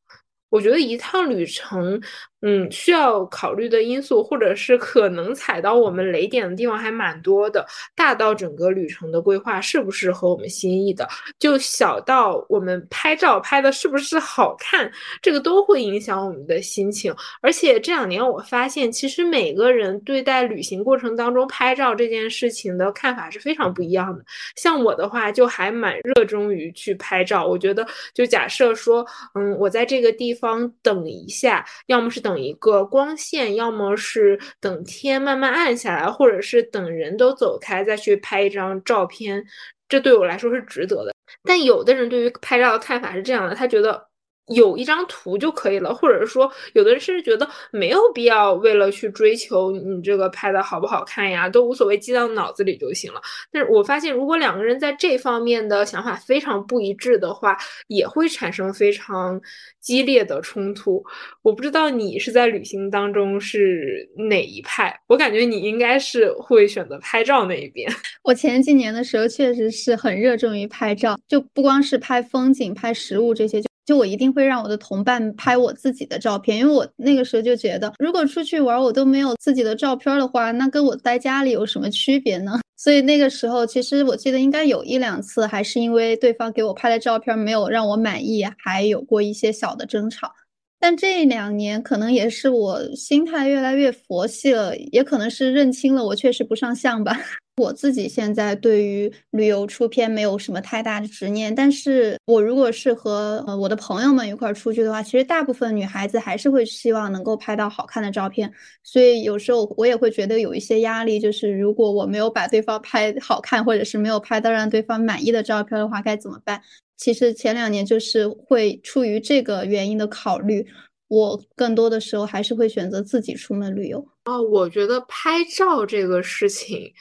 [0.49, 2.01] 我觉得一趟旅程。
[2.43, 7.67] 嗯，需要考虑的因素，或者是可能踩到我们雷点的地方还蛮多的。
[7.95, 14.89] 大到整个旅程的规划是不是合我们心意的，就小到我们拍照拍的是不是好看，
[15.23, 17.13] 这个都会影响我们的心情。
[17.41, 24.23] 而且这两年我发现，其实每个人对待旅行过程当中拍照这件事情的看法是非常不一样的。
[24.57, 27.47] 像我的话，就还蛮热衷于去拍照。
[27.47, 32.26] 我觉得，就假设说，嗯，我在这个地方等一下，要么是。
[32.27, 39.45] 等一个光线，要么是等天慢慢暗下来，或者是等人都走开再去拍一张照片，
[39.89, 41.15] 这对我来说是值得的。
[41.45, 44.09] 但有的人对于拍照的看法是这样的，他觉得。
[44.55, 53.21] 有一张图就可以了，或者是说，有的人甚至觉得没有必要为了去追求你这个拍的好不好看呀，都无所谓，记到脑子里就行了。
[53.51, 57.57] 但是我发现，如果两个人在这方面的想法非常不一致的话，
[57.89, 59.41] 也会产生非常
[59.81, 61.05] 激烈的冲突。
[61.43, 67.91] 我不知道你是在旅行当中是哪一派，我感觉你应该是会选择拍照那一边。
[68.23, 73.67] 我前几年的时候确实是很热衷于拍照，就不光是拍风景、拍食物这些就。
[73.87, 82.59] 就我一定会让我的同伴拍我自己的照片，因为我那个时候就觉得，如果出去玩我都没有自己的照片的话，那跟我待家里有什么区别呢？
[82.77, 90.31] 所以那个时候，其实我记得应该有一两次，还是因为对方给我拍的照片没有让我满意，还有过一些小的争吵。
[90.79, 97.19] 但这两年可能也是我心态越来越佛系了，也可能是认清了我确实不上相吧。
[97.57, 116.61] 我自己现在对于旅游出片没有什么太大的执念，但是我如果是和呃我的朋友们一块儿出去的话，其实大部分女孩子还是会希望能够拍到好看的照片，所以有时候我也会觉得有一些压力，就是如果我没有把对方拍好看，或者是没有拍到让对方满意的照片的话，该怎么办？
[116.99, 120.67] 其实前两年就是会出于这个原因的考虑，
[121.09, 124.07] 我更多的时候还是会选择自己出门旅游。
[124.27, 126.93] 哦，我觉得拍照这个事情。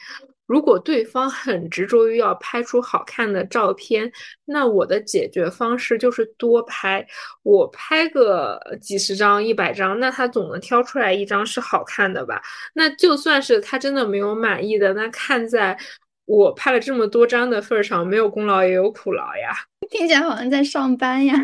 [0.46, 4.10] 如果对方很执着于要拍出好看的照片，
[4.44, 7.06] 那我的解决方式就是多拍。
[7.42, 12.40] 我拍个几十张、一百张，那他总能挑出来一张是好看的吧？
[12.74, 15.76] 那就算是他真的没有满意的，那看在
[16.26, 19.52] 我拍了这么多张的份上，没有功劳也有苦劳呀。
[19.90, 21.34] 听起来好像在上班呀。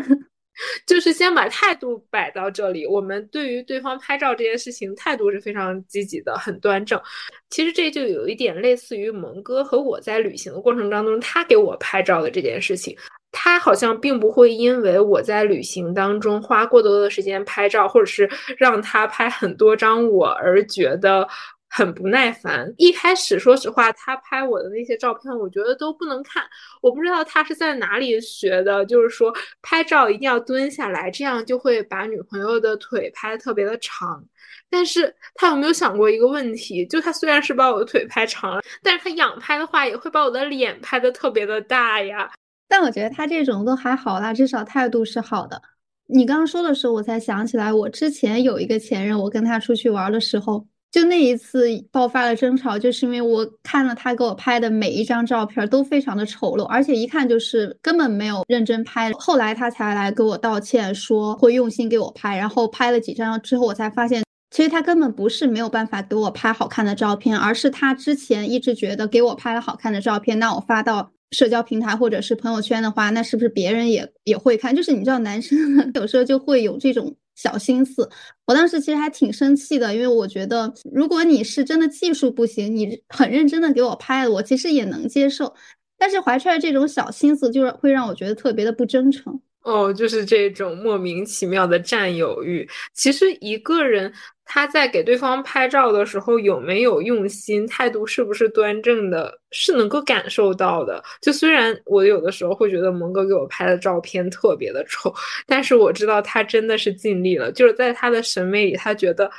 [0.85, 7.01] 就是先把态度摆到这里，我们对于对方拍照这件事情态度是非常积极的，很端正。
[7.49, 12.97] 其实这就有一点类似于蒙哥和我在旅行的过程当中，他给我拍照的这件事情，
[13.31, 21.27] 他好像并不会因为我在旅行当中花过多的时间拍照，或者是让他拍很多张我而觉得。
[21.75, 22.71] 很不耐烦。
[22.77, 26.43] 一开始，说实话，他拍我的那些照片，我觉得都不能看。
[26.81, 29.33] 我不知道他是在哪里学的，就是说
[29.63, 34.23] 拍照一定要蹲下来，这样就会把女朋友的腿拍的特别的长。
[34.69, 36.85] 但是他有没有想过一个问题？
[36.85, 42.31] 就他虽然是把我的腿拍长了，但是他仰拍的话，也会把我的脸拍的特别的大呀。
[42.67, 45.59] 但我觉得他这种都还好啦，至少态度是好的。
[46.05, 50.67] 你刚刚说的时候，我才想起来，我之前有一个前任，我跟他出去玩的时候。
[50.93, 59.11] 就那一次爆发了争吵，就是因为我看了他给我拍的每一张照片都非常的丑陋，而且一看就是根本没有认真拍。
[59.13, 62.37] 后来他才来给我道歉，说会用心给我拍。
[62.37, 74.75] 然后拍了几张之后，我才发现其实他根本不是没有办法给我拍好看的照片，而是他之前一直觉得给我拍了好看的照片，那我发到社交平台或者是朋友圈的话，那是不是别人也也会看？
[74.75, 75.57] 就是你知道，男生
[75.95, 77.15] 有时候就会有这种。
[77.35, 78.09] 小心思，
[78.45, 85.53] 我当时其实还挺生气的，因为我觉得如果你是真的技术不行，你很认真的给我拍了，我其实也能接受。
[85.97, 89.41] 但是怀揣这种小心思，就是会让我觉得特别的不真诚。
[89.63, 92.67] 哦，就是这种莫名其妙的占有欲。
[92.93, 94.11] 其实一个人
[94.45, 101.01] 他在给对方拍照的时候有没有用心，态度是不是端正的，是能够感受到的。
[101.21, 105.13] 就虽然我有的时候会觉得蒙哥给我拍的照片特别的丑，
[105.47, 109.31] 但是我知道他真的是尽力了，就是在他的审美里，他觉得。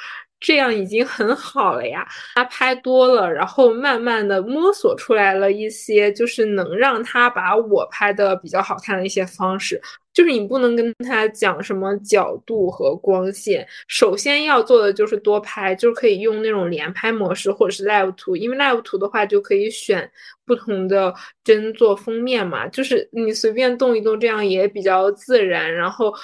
[0.44, 9.80] 这样已经很好了呀，他拍多了，然后慢慢的摸索出来了一些，就是能让他把我拍的比较好看的一些方式。
[10.12, 20.09] 就是你不能跟他讲什么角度和光线，首先要做的就是多拍，就是可以用那种连拍模式或者是 live 图，因为 live 图的话就可以选
[20.44, 26.14] 不同的帧做封面嘛，就是你随便动一动，这样也比较自然，然后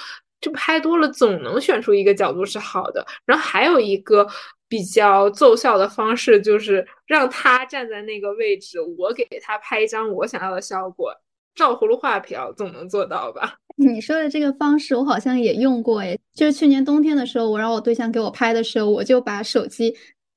[0.41, 3.05] 就拍多了总能选出一个角度是好的。
[3.25, 4.27] 然后还有一个
[4.67, 11.13] 比较奏效的方式，就是让他站在那个位置，我给他拍一张我想要的效果。
[11.53, 13.55] 照葫芦画瓢总能做到吧？
[13.75, 19.93] 你说的这个方式我好像也用过诶，就是去年冬天的时候，我让我对象给我拍的时候，我就把手机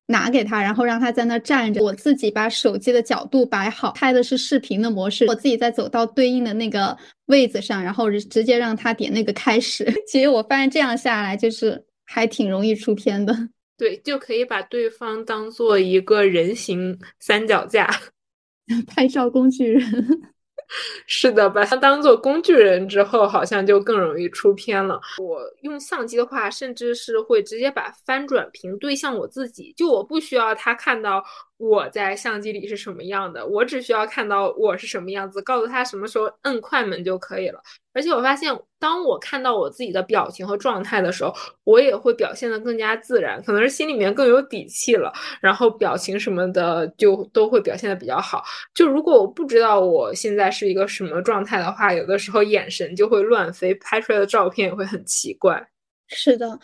[0.06, 9.84] 拿给他，然后让他在那站着，我自己把手机的角度摆好，拍的是视频的模式，我自己再走到对应的那个位子上，然后直接让他点那个开始。
[10.06, 13.34] 其实我发现这样下来就是还挺容易出片的。
[13.78, 17.88] 对，就可以把对方当做一个人形三脚架，
[18.86, 20.33] 拍照工具人。
[21.07, 25.00] 是的，把它当做工具人之后，好像就更容易出片了。
[25.22, 31.24] 我用相机的话，甚至是会直接把翻转屏对向我自己，就我不需要他看到。
[31.56, 37.60] 我在相机里是什么样的，我只需要看到我是什么样子，告诉他什么时候摁快门就可以了。
[37.92, 48.42] 而且我发现，当我看到我自己的表情和状态的时候，我也会表现得更加自然，可能是心里面更有底气了，然后表情什么的就都会表现得比较好。
[48.74, 55.64] 就如果我不知道我现在是一个什么状态的话，有的时候眼神就会乱飞，拍出来的照片也会很奇怪。
[56.08, 56.58] 是的。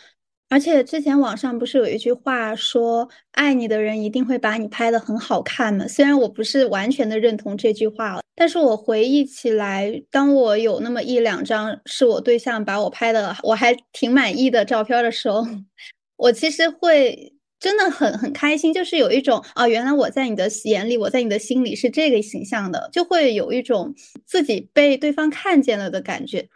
[0.51, 5.87] 而且之前网上不是有一句话说，爱你的人一定会把你拍的很好看吗？
[5.87, 15.47] 虽然我不是完全的认同这句话，但是我回忆起来，当我有那么一两张是我对象把我拍的我还挺满意的照片的时候，
[16.17, 26.49] 我其实会真的很很开心，就是有一种啊，原来我在你的眼里，我在你的心里是这个形象的，就会有一种自己被对方看见了的感觉。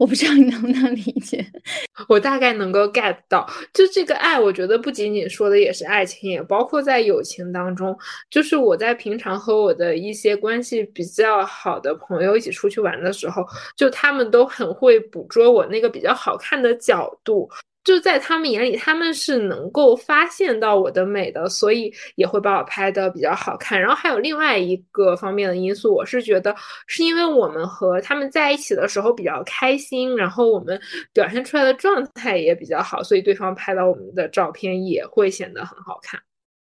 [0.00, 1.44] 我不知道你能不能理解，
[2.08, 7.94] 我大概能够 get 到，就这个爱，我觉得不仅仅说的也是爱情，也包括在友情当中。
[8.30, 13.44] 就是我在平常和我的一些关系比较好的朋友一起出去玩的时候，
[13.76, 17.50] 就他们都很会捕捉我那个比较好看的角度。
[17.82, 23.80] 就在他们眼里，他们是能够发现到我的美的，所以也会把我拍的比较好看。
[23.80, 26.54] 然后还有另外一个方面的因素，我是觉得
[26.86, 30.78] 是因为我们和他们在一起的时候比较开心，然后我们
[31.14, 36.20] 表现出来的状态也比较好，所以对方拍到我们的照片也会显得很好看。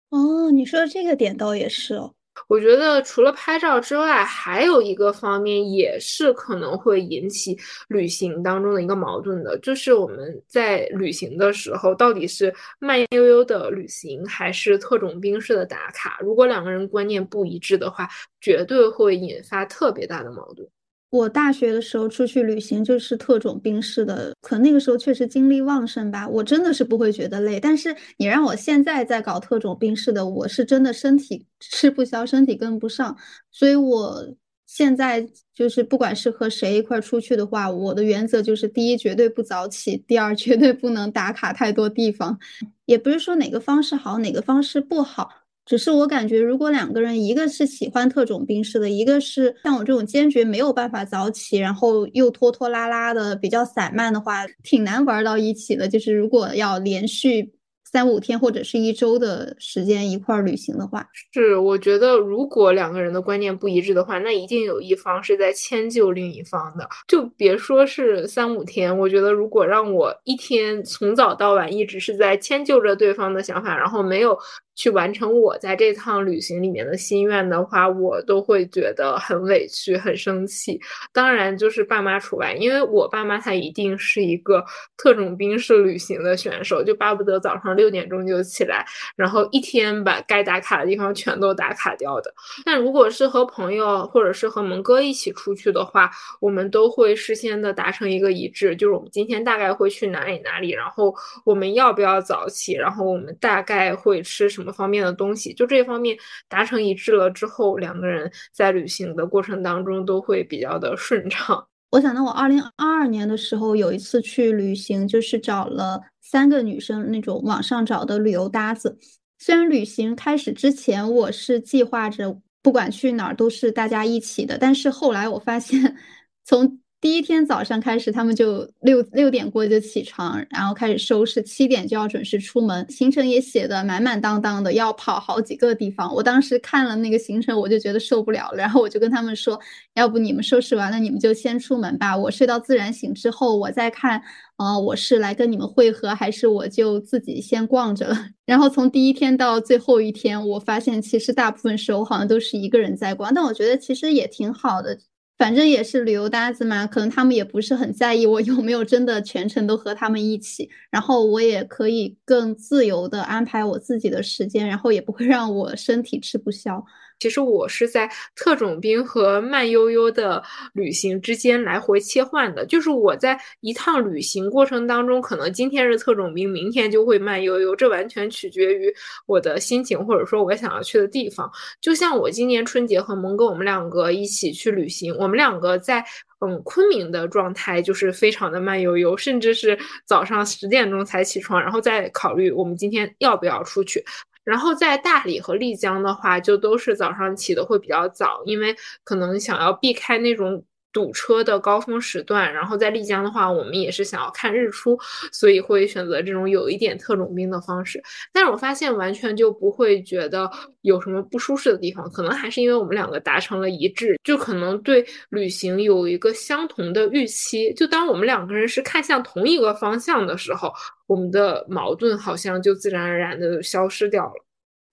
[0.10, 2.14] 哦，你说的这个点倒也是哦。
[2.48, 16.18] 我觉得除了拍照之外，还有一个方面也是可能会引起旅行当中的一个矛盾的，就是我们在旅行的时候，到底是慢悠悠的旅行，还是特种兵式的打卡？
[16.22, 18.08] 如果两个人观念不一致的话，
[18.40, 20.68] 绝对会引发特别大的矛盾。
[21.10, 27.60] 我大学的时候出去旅行就是特种兵式的，可那个时候确实精力旺盛吧，我真的是不会觉得累。
[27.60, 33.16] 但是你让我现在在搞特种兵式的，我是真的身体吃不消，身体跟不上。
[33.52, 42.38] 所以我现在就是不管是和谁一块出去的话，我的原则就是第一绝对不早起，第二绝对不能打卡太多地方。
[42.84, 45.30] 也不是说哪个方式好，哪个方式不好。
[45.68, 55.88] 只是我感觉，如果两个人一个是喜欢特种兵式的，一个是像我这种坚决没有办法早起，然后又拖拖拉拉的比较散漫的话，挺难玩到一起的。
[55.88, 57.54] 就是如果要连续。
[57.90, 66.86] 三五天或者是一周的时间一块儿旅行的话，是我觉得如果两个人的观念不一致的话，那一定有一方是在迁就另一方的。
[67.08, 74.38] 就别说是三五天，我觉得如果让我一天从早到晚一直是在迁就着对方的想法，然后没有
[74.78, 80.80] 去完成我在这趟旅行里面的心愿的话，我都会觉得很委屈、很生气。
[81.12, 84.64] 当然，就是爸妈除外，因为我爸妈他一定是一个
[84.96, 87.76] 特种兵式旅行的选手，就巴不得早上。
[87.76, 88.86] 六点钟就起来，
[89.16, 92.34] 然后一天把该打卡的地方全都打卡掉的。
[92.64, 96.10] 但如果是和朋友或者是和蒙哥一起出去的话，
[96.40, 101.14] 我们都会事先的达成一个一致，就是我们今天大概会去哪里哪里，然后
[101.44, 111.68] 我们要不要早起，然后我们大概会吃什么方面的东西，就这方面达成一致了之后，两个人在旅行的过程当中都会比较的顺畅。
[111.92, 118.98] 我想到我二零二二年的时候有一次去旅行，就是找了三个女生那种网上找的旅游搭子。
[119.40, 125.96] 虽然旅行开始之前我是计划着不管去哪儿都是大家一起的，但是后来我发现，
[126.44, 132.84] 从第一天早上开始，他们就六六点过就起床，然后开始收拾，七点就要准时出门。
[132.90, 136.12] 行程也写的满满当当的，要跑好几个地方。
[136.16, 139.60] 我当时看了那个行程，我就觉得受不了了，然后我就跟他们说，
[139.94, 142.18] 要不你们收拾完了，你们就先出门吧。
[142.18, 144.20] 我睡到自然醒之后，我再看，
[144.58, 148.18] 呃，我是来跟你们会合，还是我就自己先逛着了。
[148.48, 154.98] 然后从第一天到最后一天，我发现其实大部分时候好像都是一个人在逛，但我觉得其实也挺好的。
[155.38, 166.84] 反正也是旅游搭子嘛，可能他们也不是很在意我有没有真的全程都和他们一起，然后我也可以更自由的安排我自己的时间，然后也不会让我身体吃不消。
[167.20, 170.44] 其实我是在特种兵和慢悠悠的
[170.74, 178.94] 旅行之间来回切换的，就是我在一趟旅行过程当中，可能今天是特种兵，明天就会慢悠悠，这完全取决于
[179.26, 181.52] 我的心情，或者说我想要去的地方。
[181.82, 186.04] 就像我今年春节和蒙哥我们两个一起去旅行，我们两个在
[186.40, 194.04] 嗯昆明的状态就是非常的慢悠悠，甚至是早上十点钟才起床，然后再考虑我们今天要不要出去。
[194.48, 198.74] 然后在大理和丽江的话，就都是早上起的会比较早，因为
[199.04, 200.64] 可能想要避开那种
[200.98, 202.52] 堵车的高峰时段。
[202.52, 204.98] 然后在丽江的话，我们也是想要看日出，
[205.32, 208.02] 所以会选择这种有一点特种兵的方式。
[208.34, 210.50] 但是我发现完全就不会觉得
[210.82, 217.72] 有什么不舒适的地方，可能还是因为我们两个达成了一致，就可能对旅行有一个相同的预期。
[217.76, 220.74] 就当我们两个人是看向同一个方向的时候。
[221.08, 224.34] 我们的矛盾好像就自然而然的消失掉了。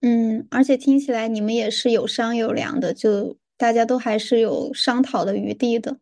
[0.03, 5.97] 嗯，而且听起来你们也是有商有量的，就大家都还是有商讨的余地的。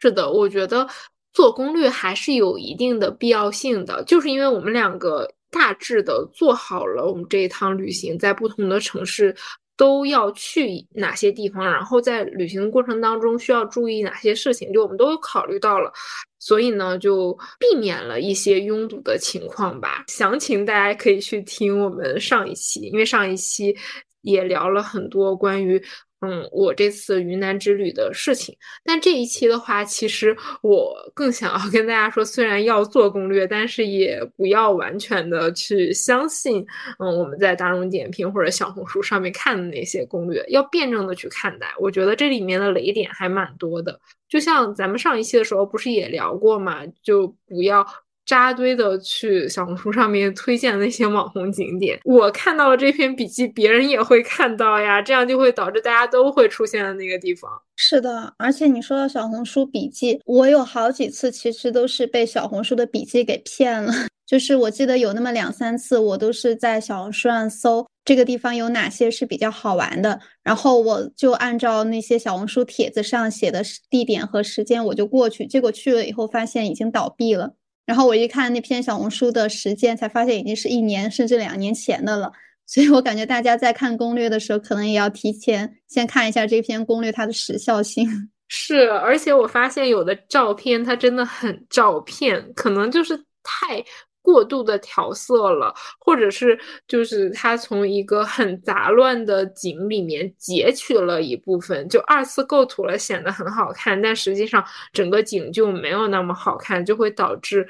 [0.00, 0.88] 是的，我觉得
[1.32, 9.36] 做攻略还是有一定的必要性的，就是因为我们两个大致的做好了我们这一趟旅行在不同的城市。
[9.78, 15.92] 都要去哪些地方，然后在旅行过程当中需要注意哪些事情，就我们都考虑到了，
[16.38, 20.02] 所以呢，就避免了一些拥堵的情况吧。
[20.08, 23.76] 详情大家可以去听我们上一期，因为上一期
[24.22, 25.78] 也聊了很多关于。
[26.20, 36.66] 嗯，我这次云南之旅的事情，但这一期的话，其实我更想要跟大家说，虽然要做攻略，但是也不要完全的去相信，
[36.98, 41.66] 嗯，我们在大众点评或者小红书上面看的那些攻略，要辩证的去看待。
[41.78, 47.86] 我觉得这里面的雷点还蛮多的，就像咱们上一期的时候不是也聊过嘛，就不要。
[48.26, 57.48] 扎堆的去小红书上面推荐那些网红景点，我看到了这篇笔记，别人也会看到呀，这样就会导致大家都会出现的那个地方。
[57.76, 63.92] 是的，而且你说到小红书笔记，我有好几次其实都是被小红书的笔记给骗了。
[64.26, 77.54] 就是我记得有那么两三次，我都是在小红书上搜这个地方有哪些是比较好玩的，然后我就按照那些小红书帖子上写的地点和时间，我就过去，结果去了以后发现已经倒闭了。
[77.86, 82.30] 然后我一看那篇小红书的时间，才发现已经是一年甚至两年前的了。
[82.66, 88.08] 所以我感觉大家在看攻略的时候，可能也要提前先看一下这篇攻略它的时效性。
[88.48, 93.84] 是，而且我发现有的照片它真的很照片，可能就是太。
[94.26, 96.58] 过度的调色了，或者是
[96.88, 107.64] 就是他从一个很杂乱的景里面截取了一部分，就二次构图了，显得很好看，但实际上整个景就没有那么好看，就会导致，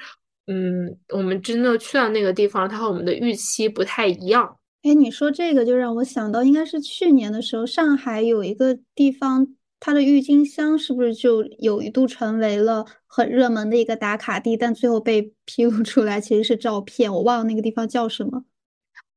[0.47, 4.57] 嗯，我们真的去到那个地方，它和我们的预期不太一样。
[4.83, 9.47] 哎，你说这个就让我想到，应该是去年的时候，上海有一个地方。
[9.79, 14.57] 它的郁金香是不是就有一度成为了很热门的一个打卡地？
[14.57, 18.45] 但最后被披露出来其实是照片，我忘了那个地方叫什么。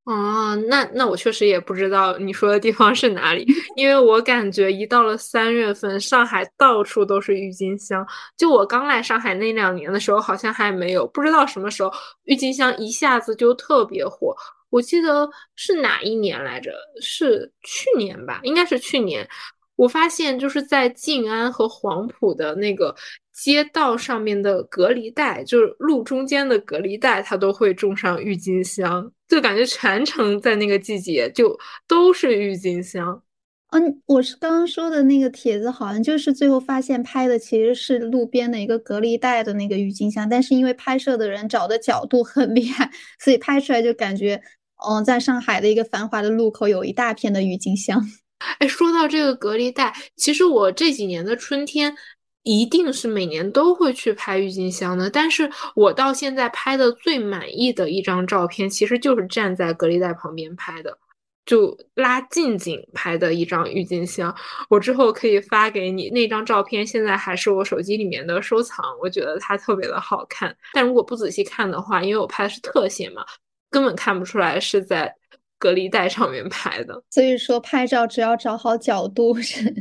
[0.05, 3.45] 哦，那那我确实也不知道你说的地方是哪里，
[3.75, 8.05] 因为我感觉一到了三月份，上海到处都是郁金香。
[8.35, 11.91] 就我刚来上海那两年的时候，好像还没有，不知道什么时候
[12.23, 14.35] 郁金香一下子就特别火。
[14.71, 16.71] 我记得是哪一年来着？
[17.01, 18.39] 是去年吧？
[18.43, 19.27] 应该是去年。
[19.79, 22.93] 我发现就是在静安和黄埔的那个
[23.31, 31.57] 街道上面的隔离带，就是路中间的隔离带，它都会种上郁金香，就感觉全程在那个季节就
[31.87, 33.23] 都是郁金香。
[33.69, 42.91] 嗯，我是刚刚说的那个帖子，好像就是最后发现拍的其实是路边的一个隔离带的那个郁金香，但是因为拍摄的人找的角度很厉害，
[43.23, 44.41] 所以拍出来就感觉，
[44.85, 48.03] 嗯，在上海的一个繁华的路口有一大片的郁金香。
[48.59, 51.95] 哎，说到这个隔离带，其实我这几年的春天
[52.43, 55.09] 一定是每年都会去拍郁金香的。
[55.09, 60.97] 但是我到现在拍的最满意的一张照片，其实就是站在隔离带旁边拍的。
[61.45, 64.35] 就拉近景拍的一张郁金香，
[64.69, 70.55] 我之后可以发给你那张照片，现在还是我手机里面的收藏，我觉得它特别的好看。
[70.73, 73.25] 但如果不仔细看的话，因为我拍的是特写嘛，
[73.71, 75.11] 根本看不出来是在
[75.59, 77.03] 隔离带上面拍的。
[77.11, 79.71] 所以说，拍照只要找好角度，是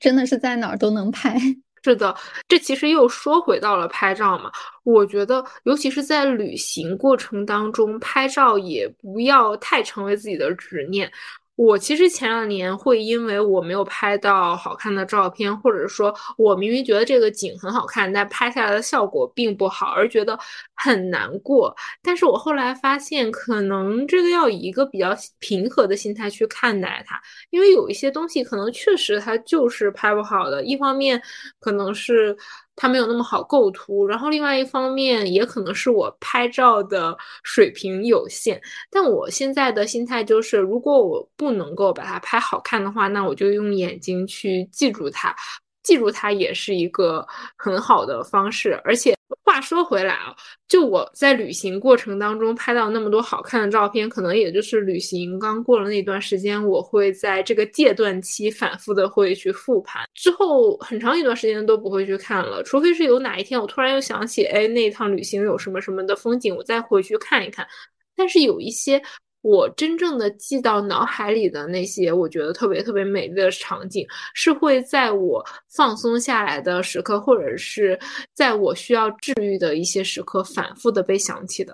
[0.00, 1.38] 真的是在哪儿都能拍。
[1.84, 2.12] 是的，
[2.48, 4.50] 这其实又说回到了拍照嘛。
[4.82, 11.08] 我觉得，尤其是在旅行过程当中，拍照也不要太成为自己的执念。
[11.56, 20.38] 我其实前两年会因为我没有拍到好看的照片，或者说我明明觉得这个景很好看，但拍下来的效果并不好，而觉得
[20.74, 21.74] 很难过。
[22.02, 30.62] 但是我后来发现，可能这个要以一个比较平和的心态去看待它，因为有一些东西可能确实它就是拍不好的。
[30.62, 31.20] 一方面
[31.58, 32.36] 可能是。
[32.76, 38.60] 它没有那么好构图，然后另外一方面也可能是我拍照的水平有限。
[38.90, 45.34] 但我现在的心态就是，如果我不能够把它拍好看的话，那我就用眼睛去记住它。
[45.82, 50.34] 记住它也是一个很好的方式，而且话说回来啊，
[50.68, 67.66] 就我在旅行过程当中拍到那么多好看的照片，可能也就是旅行刚过了那段时间，我会在这个戒断期反复的会去复盘，之后很长一段时间都不会去看了，除非是有哪一天我突然又想起，哎，那趟旅行有什么什么的风景，我再回去看一看。
[68.14, 69.02] 但是有一些。
[69.46, 77.96] 我真正的记到脑海里的那些，我觉得特别特别美丽的场景，是会在我放松下来的时刻，或者是
[78.34, 81.72] 在我需要治愈的一些时刻，反复的被想起的。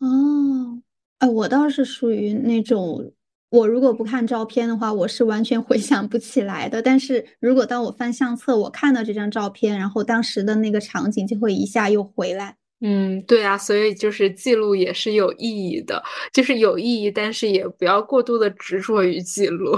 [0.00, 0.82] 哦，
[1.18, 3.12] 哎，我倒是属于那种，
[3.50, 6.82] 我如果不看照片的话，我是完全回想不起来的。
[6.82, 12.56] 但是如果当我翻相册，我看到这张照片，然后当时的那个场景就会一下又回来。
[12.80, 16.02] 嗯，对啊，所以就是记录也是有意义的，
[16.32, 19.74] 就是有意义，但是也不要过度的执着于记录。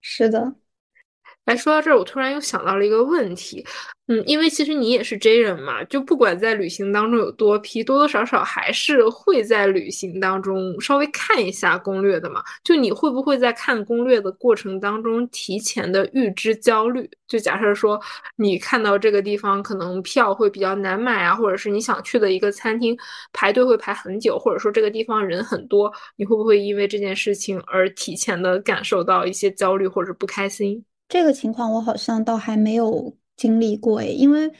[0.00, 0.54] 是的。
[1.44, 3.66] 哎，说到这儿，我突然又想到了一个问题，
[4.06, 12.44] 嗯，因为其实你也是 J 人嘛，就不管在旅行当中有多批，多多少少还是会在旅行当中稍微看一下攻略的嘛。
[12.62, 17.10] 就你会不会在看攻略的过程当中提前的预知焦虑？
[17.26, 18.00] 就假设说
[18.36, 22.96] 你看到这个地方可能票会比较难买啊，或者是你想去的一个餐厅
[23.32, 30.84] 排队会排很久，或者说这个地方人很多，你会不会因为这件事情而提前的感受到一些焦虑或者不开心？
[31.08, 34.50] 这个情况我好像倒还没有经历过诶，因为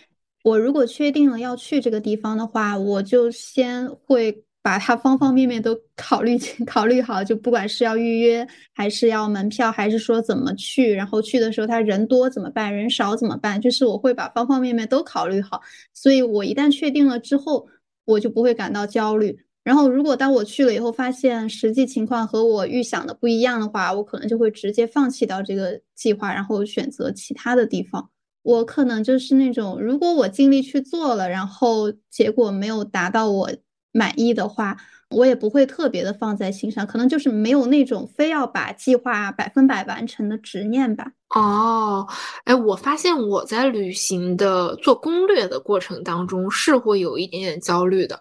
[0.45, 6.37] 我如果确定了要去这个地方的话，我就先会把它方方面面都考虑
[6.67, 15.61] 考虑好，就不管是要预约，还是要门票，还是说怎么去，然后去的时候他人多怎么办，人少怎么办，就是我会把方方面面都考虑好，
[15.95, 17.67] 所以我一旦确定了之后，
[18.05, 19.39] 我就不会感到焦虑。
[19.65, 28.11] 然后，如果当我去了以后，发现实际情况和我预想的不一样的话，我可能就会直接放弃掉这个计划，然后选择其他的地方。
[28.43, 33.51] 我可能就是那种，如果我尽力去做了，然后结果没有达到我
[33.93, 34.77] 满意的话，
[35.11, 41.13] 我也不会特别的放在心上，可能就是没有那种非要把计划百分百完成的执念吧。
[41.37, 42.05] 哦，
[42.47, 48.19] 哎，我发现我在旅行的做攻略的过程当中是会有一点点焦虑的。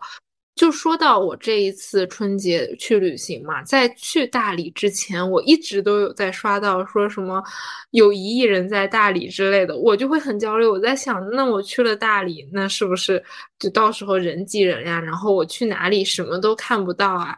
[0.55, 7.41] 就说到我这一次春节去旅行嘛，在去大理之前，我一直都有在刷到说什么
[7.91, 10.65] 有一亿人在大理之类的，我就会很焦虑。
[10.65, 13.23] 我在想，那我去了大理，那是不是
[13.59, 14.99] 就到时候人挤人呀？
[14.99, 17.35] 然后我去哪里什么都看不到啊？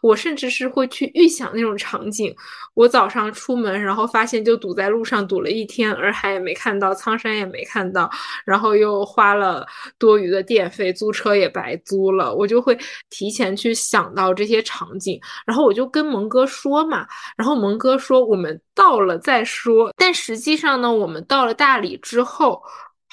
[0.00, 2.34] 我甚至是会去预想那种场景，
[2.72, 8.08] 我早上出门，然后发现就堵在路上，堵了一天，洱海也没看到，苍山也没看到，
[8.46, 9.66] 然后又花了
[9.98, 12.78] 多余的电费，租车也白租了，我就会
[13.08, 22.62] 提前去想到这些场景，然后我就跟蒙哥说嘛，然后蒙哥说我们到了再说，但实际上呢，我们到了大理之后。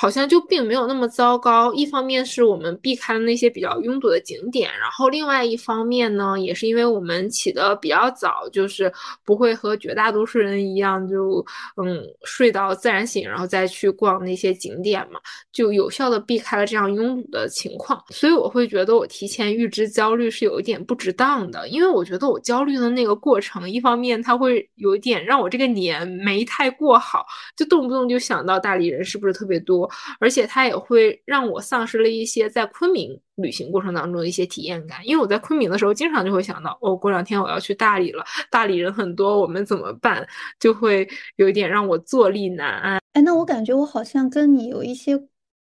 [0.02, 1.74] 好像就并没有那么糟糕。
[1.74, 8.90] 一方面是我们避开了那些比较拥堵的景点，然后另外一方面呢，也是因为我们起得比较早，就是
[9.26, 11.46] 不会和绝大多数人一样，就
[11.76, 15.20] 嗯睡到自然醒，然后再去逛那些景点嘛，
[15.52, 18.02] 就有效的避开了这样拥堵的情况。
[18.10, 27.26] 所以我会觉得我提前预知焦虑是有一点不值当的，因为我觉得我焦虑的那个过程，一方面它会有一点让我这个年没太过好，
[27.58, 29.89] 就动不动就想到大理人是不是特别多。
[30.20, 40.28] 而且它也会让我丧失了一些在昆明旅行过程当中的一些体验感，因为我在昆明的时候，经常就会想到，哦，过两天我要去大理了，大理人很多，我们怎么办？
[40.60, 43.00] 就会有一点让我坐立难安。
[43.14, 45.20] 哎，那我感觉我好像跟你有一些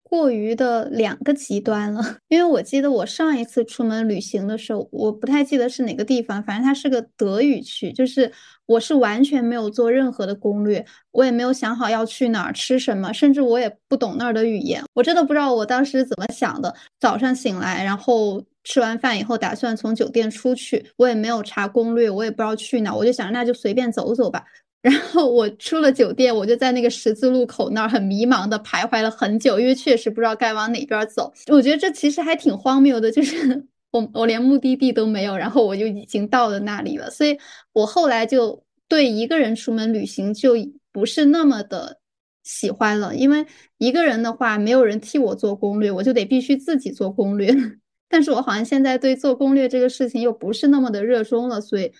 [0.03, 8.31] 过于的两个极端了， 因为我记得我上一次出门旅行的时候，我不太记得是哪个地方，反正它是个德语区，就是
[8.65, 16.73] 我是完全没有做任何的攻略，我也没有想好要去哪儿吃什么，甚至我也不懂那儿的语言，我真的不知道我当时怎么想的。
[16.99, 24.43] 早上醒来，然后吃完饭以后，打算从酒店出去，我也没有查攻略，我也不知道去哪，我就想那就随便走走吧。
[24.81, 31.33] 然后我出了酒店，我就在那个十字路口那儿很迷茫的徘徊了很久，因为确实不知道该往哪边走。
[31.51, 37.09] 我觉得这其实还挺荒谬的，就是我我连目的地都没有，然后我就已经到了那里了。
[37.09, 37.37] 所以
[37.71, 40.53] 我后来就对一个人出门旅行就
[40.91, 41.99] 不是那么的
[42.43, 43.45] 喜欢了，因为
[43.77, 47.55] 一个人的话没有人替我做攻略，我就得必须自己做攻略。
[48.09, 51.93] 但是我好像现在对做攻略这个事情又不是那么的热衷了，所以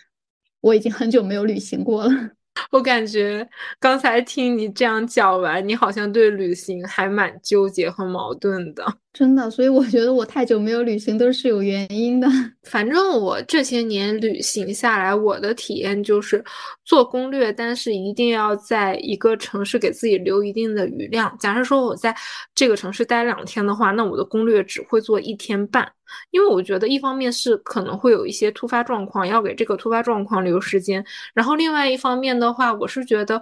[0.60, 2.35] 我已经很久没有旅行过了。
[2.72, 3.48] 我感觉
[3.80, 8.86] 刚才听你这样讲完，你好像对旅行还蛮纠结和矛盾的。
[9.14, 12.28] 真的，所以我觉得我太久没有旅行都是有原因的。
[12.64, 16.44] 反正我这些年旅行下来，我的体验就是
[16.84, 21.34] 做攻略，但是一定要在一个城市给自己留一定的余量。
[21.40, 22.14] 假设说我在
[22.54, 25.90] 这个城市待两天的话，那我的攻略只会做一天半，
[26.32, 33.42] 因为我觉得一方面是可能会有一些突发状况，要给这个突发状况留时间，然后另外一方面的话，我是觉得。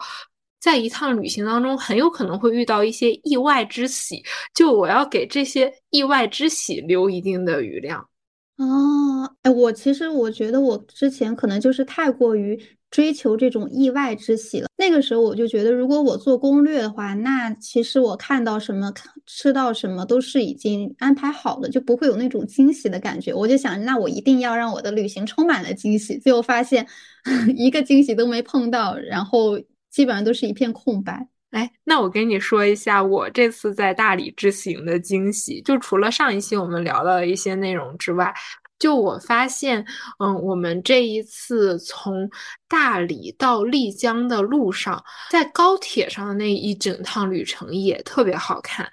[0.60, 4.24] 在一趟旅行当中，很有可能会遇到一些意外之喜，
[4.56, 8.00] 就我要给这些意外之喜留一定的余量。
[8.56, 12.58] 哦，哎，我其实我觉得我之前可能就是太过于
[12.94, 14.68] 追求这种意外之喜了。
[14.78, 18.94] 那个时候我就觉得，如果我做攻略的话，那其实我看到什么、
[19.26, 23.34] 吃到什么都是已经安排好的，就不会有那种惊喜的感觉。
[23.34, 26.20] 我就想，那我一定要让我的旅行充满了惊喜。
[26.20, 26.88] 最后发现
[27.58, 29.60] 一个惊喜都没碰到，然后。
[29.94, 31.28] 基本上都是一片空白。
[31.52, 35.62] 哎，那我跟你说一下我这次在大理之行的惊喜。
[35.62, 38.34] 就除了上一期我们聊的一些内容之外，
[38.84, 39.86] 就我发现，
[40.20, 42.30] 嗯，我们这一次从
[42.68, 48.86] 大理到丽江的路上，在高铁上的那一整趟旅程也特别好看。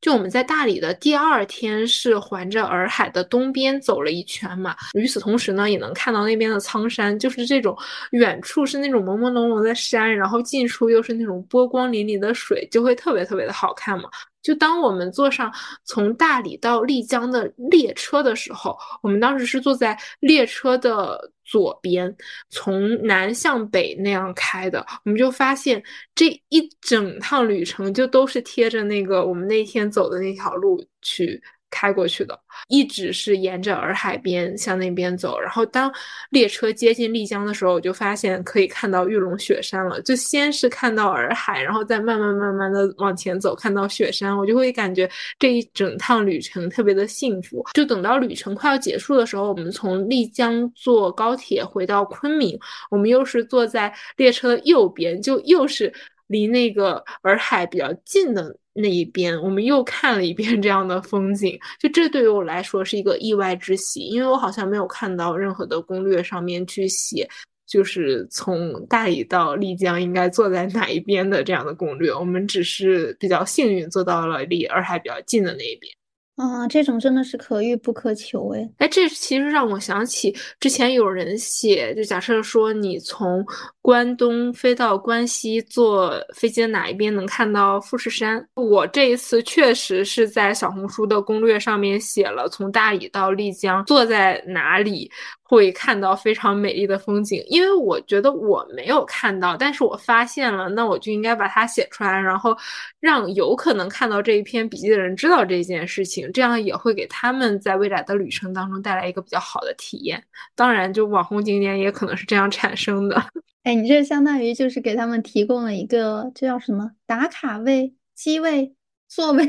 [0.00, 7.76] 就我们在大理的第二天是环着洱海的东边走了一圈嘛，与此同时呢，也能看到那边的苍山，就是这种
[8.10, 14.10] 远处是那种朦朦胧胧的山，然后近处又是那种波光粼粼的水，就会特别特别的好看嘛。
[14.46, 22.16] 就当我们坐上从大理到丽江的列车的时候，我们当时是坐在列车的左边，
[22.48, 25.82] 从南向北那样开的，我们就发现
[26.14, 31.42] 这一整趟旅程就都是贴着那个我们那天走的那条路去。
[31.70, 32.38] 开过去的，
[32.68, 35.38] 一直是沿着洱海边向那边走。
[35.38, 35.92] 然后当
[36.30, 40.00] 列车接近丽江的时候，我就发现可以看到玉龙雪山了。
[40.02, 45.08] 就先是看到洱海，然后再慢慢慢慢的往前走，看到雪山，我就会感觉
[45.38, 47.64] 这一整趟旅程特别的幸福。
[47.74, 52.58] 就等到旅程快要结束的时候，我们从丽江坐高铁回到昆明，
[52.90, 55.92] 我们又是坐在列车的右边，就又是
[56.26, 58.56] 离那个洱海比较近的。
[58.78, 67.26] 那一边，我们又看了一遍这样的风景，就这对于我来说是一个意外之喜，因为我好像没有看到任何的攻略上面去写，
[67.66, 75.90] 就是从大理到丽江应该坐在哪一边的这样的攻略，我们只是比较幸运坐到了离洱海比较近的那一边。
[76.36, 78.70] 啊，这种真的是可遇不可求哎！
[78.76, 83.42] 哎，这其实让我想起之前有人写，就假设说你从
[83.80, 88.46] 关东飞到关西，坐飞机的哪一边能看到富士山？
[88.54, 95.10] 我这一次确实是在小红书的攻略上面写了，从大理到丽江坐在哪里。
[95.48, 102.56] 会看到非常美丽的风景，因为我觉得我没有看到，但是我发现了，那我就应该把它写出来，然后
[102.98, 110.20] 让有可能看到这一篇笔记的人知道这件事情，这样也会给他们在未来的旅程当中带来一个比较好的体验。
[110.56, 113.22] 当然，就网红景点也可能是这样产生的。
[113.62, 118.74] 哎，你这相当于就是给他们提供了一个这叫什么打卡位、机位、
[119.08, 119.46] 座位。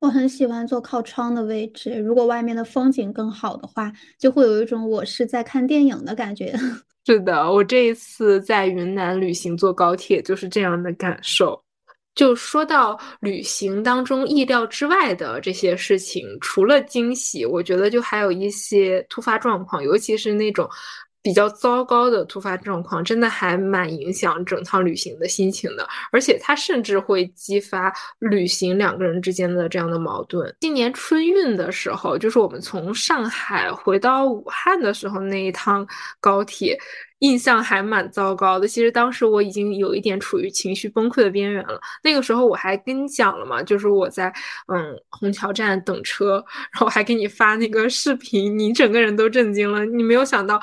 [0.00, 6.54] 我很喜欢坐靠窗的位置，如果外面的风景更好的话，就会有一种我是在看电影的感觉。
[7.06, 11.60] 是的，我这一次在云南旅行坐高铁就是这样的感受。
[12.14, 20.68] 就说到旅行当中意料之外的这些事情，除了惊喜，我觉得就还有一些突发状况，尤其是那种。
[21.26, 30.54] 比较糟糕的突发状况，真的还蛮影响整趟旅行的心情的，而且它甚至会激发旅行两个人之间的这样的矛盾。
[30.60, 35.84] 今年春运的时候，就是我们从上海回到武汉的时候那一趟
[36.20, 36.78] 高铁，
[37.20, 38.68] 印象还蛮糟糕的。
[38.68, 41.80] 其实当时我已经有一点处于情绪崩溃的边缘了。
[42.02, 44.32] 那个时候我还跟你讲了嘛，就是我在
[44.68, 49.84] 嗯虹桥站等车，然后还给你发那个视频，你整个人都震惊了。
[49.86, 50.60] 你没有想到，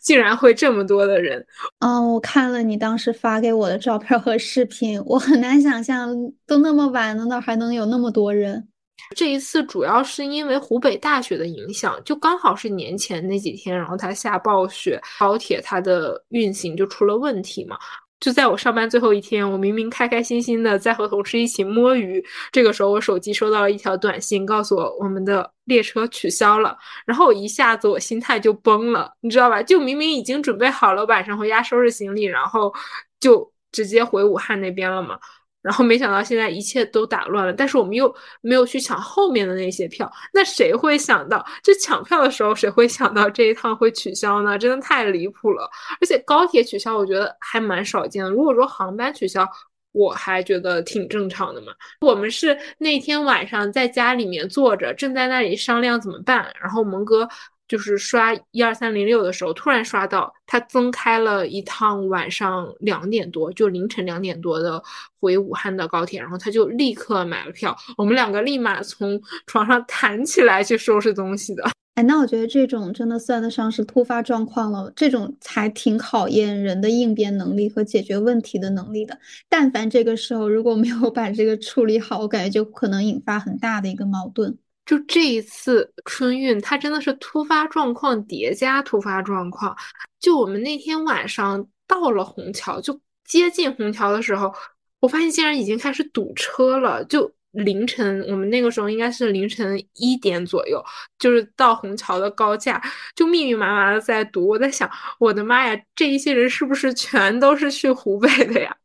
[0.00, 1.44] 竟然会这么多的人。
[1.80, 6.14] 嗯，我看了你当时发给我的照片和视频，我很难想象
[6.46, 8.68] 都那么晚了，那还能有那么多人。
[9.14, 17.78] 这一次主要是因为湖北大雪的影响，就刚好是年前那几天，然后它下暴雪，高铁它的运行就出了问题嘛。
[18.20, 26.74] 就在我上班最后一天，我明明开开心心的在和同事一起摸鱼，这个时候我手机收到了一条短信，告诉我我们的列车取消了。
[27.04, 29.62] 然后我一下子我心态就崩了，你知道吧？
[29.62, 32.72] 就明明已经准备好了晚上回家收拾行李，然后
[33.20, 35.18] 就直接回武汉那边了嘛。
[35.64, 44.58] 然后没想到现在一切都打乱了，但是我们又没有去抢后面的那些票，那谁会想到，就抢票的时候谁会想到这一趟会取消呢？
[44.58, 45.66] 真的太离谱了！
[46.02, 48.30] 而且高铁取消，我觉得还蛮少见的。
[48.30, 49.48] 如果说航班取消，
[49.92, 51.72] 我还觉得挺正常的嘛。
[52.02, 57.26] 我们是那天晚上在家里面坐着，正在那里商量怎么办，然后蒙哥。
[57.66, 64.82] 就是刷一二三零六的时候，突然刷到他增开了一趟晚上两点多，就凌晨两点多的
[65.20, 67.76] 回武汉的高铁，然后他就立刻买了票。
[67.96, 71.64] 我们两个立马从床上弹起来去收拾东西的。
[71.94, 79.16] 哎，那我觉得这种真的算得上是突发状况了，这种才挺考验人的应变能力和解决问题的能力的。
[79.48, 84.58] 但凡这个时候如果没有把这个处理好，我感觉就可能引发很大的一个矛盾。
[84.86, 89.76] 就这一次春运，它真的是突发状况叠加突发状况。
[90.20, 94.54] 就我们那天晚上到了虹桥，就接近虹桥的时候，
[95.00, 97.04] 我发现竟然已经开始堵车了。
[97.04, 100.82] 就凌晨，我们那个时候应该是凌晨一点左右，
[101.18, 102.82] 就是到虹桥的高架，
[103.14, 104.48] 就密密麻麻的在堵。
[104.48, 108.76] 我在想，我的妈呀，这一些人是不是全都是去湖北的呀？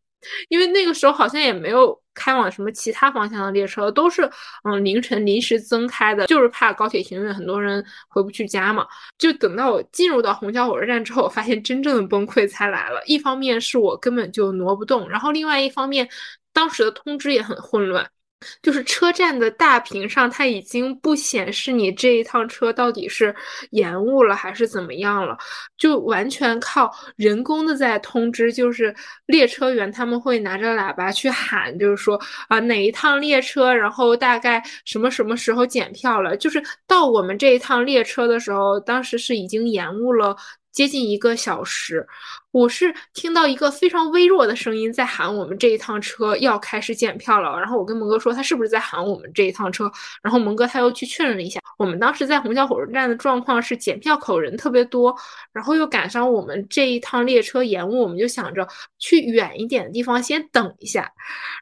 [0.50, 4.30] 因为那个时候好像也没有开往什么其他方向的列车，都是
[4.64, 8.86] 嗯凌晨临时增开的，就是怕高铁停运，很多人回不去家嘛。
[9.18, 13.02] 就等到我进入到虹桥火车站之后，我发现真正的崩溃才来了。
[13.06, 16.08] 一方面是我根本就挪不动，然后另外一方面，
[16.54, 18.10] 当时的通知也很混乱。
[18.62, 23.36] 就是车站的大屏上，它已经不显示你这一趟车到底是
[23.72, 25.38] 延误了还是怎么样了，
[25.78, 28.52] 就完全靠人工的在通知。
[28.54, 36.38] 就是列车员他们会拿着喇叭去喊，就是说啊哪一趟列车，然后大概什么什么时候检票了。
[36.38, 40.36] 就是到我们这一趟列车的时候，当时是已经延误了。
[40.72, 42.08] 接近一个小时，
[42.52, 47.60] 我是听到一个非常微弱的声音在喊我们这一趟车要开始检票了。
[47.60, 49.92] 然后我跟蒙哥说他是不是在喊我们这一趟车，
[50.22, 51.60] 然后蒙哥他又去确认了一下。
[51.78, 55.16] 我们当时在虹桥火车站的状况是检票口人特别多，
[55.52, 58.68] 然后又赶上我们这一趟列车延误，我们就想着
[59.00, 61.12] 去远一点的地方先等一下。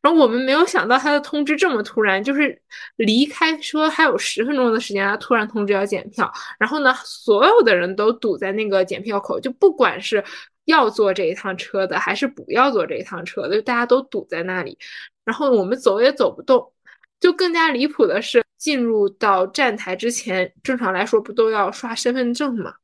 [0.02, 2.62] 然后我们没有想到他的通知这么突然，就是
[2.98, 6.32] 离开车还有十分钟的时间，他突然通知要检票。
[6.60, 8.98] 然后呢，所有的人都堵在那个检。
[9.08, 10.22] 票口就不管是
[10.68, 14.78] 要坐这一趟车的，还是不要坐这一趟车的，就大家都堵在那里，
[15.26, 16.72] 然后我们走也走不动。
[17.20, 22.76] 就更加离谱的是，进入到站台之前，正常来说不都要刷身份证吗？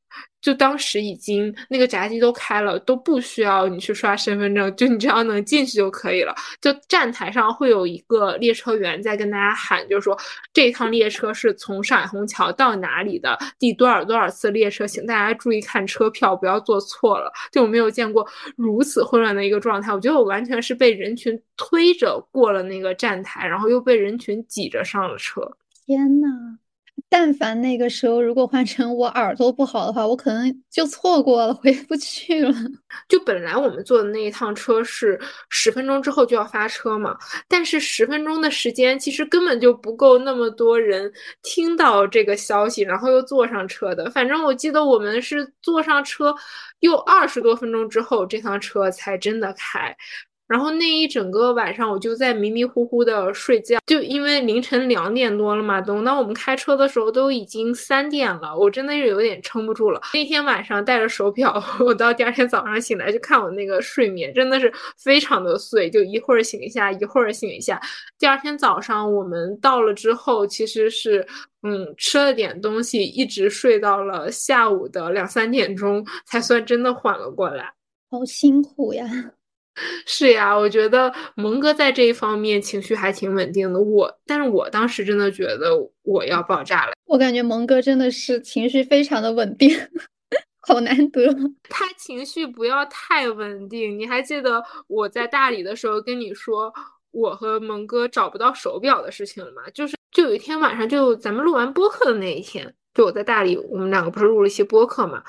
[0.43, 6.35] 就当时已经那个闸机都开了，都不需要你去刷身份证，就你只要能进去就可以了。
[6.59, 10.15] 就站台上会有一个列车员在跟大家喊，就是说
[10.51, 17.31] 这趟列车是从上海虹桥到哪里的，第多少多少次列车，请大家注意看车票，不要坐错了。
[17.49, 18.27] 就我没有见过
[18.57, 25.41] 如此混乱的一个状态，我觉得我完全是被人群推着过了那个站台，然后又被人群挤着上了车。
[25.85, 26.27] 天呐！
[27.15, 32.51] 但凡那个时候如果换成我耳朵不好的话，我可能就错过了，回不去了。
[33.07, 37.15] 就本来我们坐的那一趟车是十分钟之后就要发车嘛，
[37.47, 44.09] 但是十分钟的时间其实根本就不够那么多人听到这个消息，然后又坐上车的。
[44.09, 46.33] 反正我记得我们是坐上车，
[46.79, 49.95] 又二十多分钟之后，这趟车才真的开。
[50.47, 55.79] 然后那一整个晚上，我就在迷迷糊糊的睡觉，就因为凌晨两点多了嘛。
[55.79, 60.01] 等到我们开车的时候，都已经三点了，我真的是有点撑不住了。
[60.13, 67.81] 那天晚上带着手表， 我到第二天早上醒来就看我那个睡眠，真的是非常的碎，就一会儿醒一下，一会儿醒一下。
[68.19, 71.25] 第二天早上我们到了之后，其实是
[71.63, 77.73] 嗯吃了点东西，一直睡到了下午的两三点钟，才算真的缓了过来。
[78.11, 79.05] 好辛苦呀。
[80.05, 83.79] 是呀，我觉得蒙哥在这一方面情绪还挺稳定的。
[83.79, 85.71] 我，但是我当时真的觉得
[86.03, 86.93] 我要爆炸了。
[87.05, 89.75] 我感觉蒙哥真的是情绪非常的稳定。
[90.65, 91.27] 好难得。
[91.67, 93.99] 他情绪不要太稳定。
[93.99, 96.73] 你还记得我在大理的时候跟你说
[97.11, 99.63] 我和蒙哥找不到手表的事情了吗？
[99.73, 105.21] 就是就有一天晚上，就咱们录完播客的那一天，就我在大理，我们两个不是录了一期播客嘛。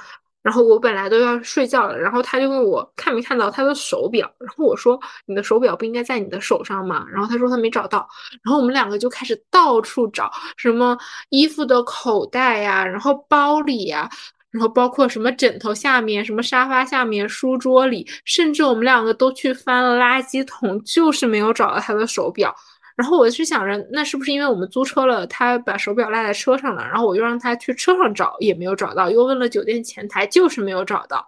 [0.44, 7.06] 然后我本来都要睡觉了，然后他就问我看没看到他的手表，然后我说你的手表不应该在你的手上吗？
[7.10, 8.06] 然后他说他没找到，
[8.42, 10.98] 然后我们两个就开始到处找，什么
[11.30, 14.06] 衣服的口袋呀，然后包里呀，
[14.50, 22.54] 然后包括什么枕头下面、什么沙发下面、书桌里，甚至我们两个都去翻了垃圾桶，就是没有找到他的手表。
[22.96, 26.84] 然后我是想着，那是不是因为我们租车了，他把手表落在车上了？
[26.84, 31.26] 然后我又让他去车上找，也没有找到，又问了酒店前台，就是没有找到。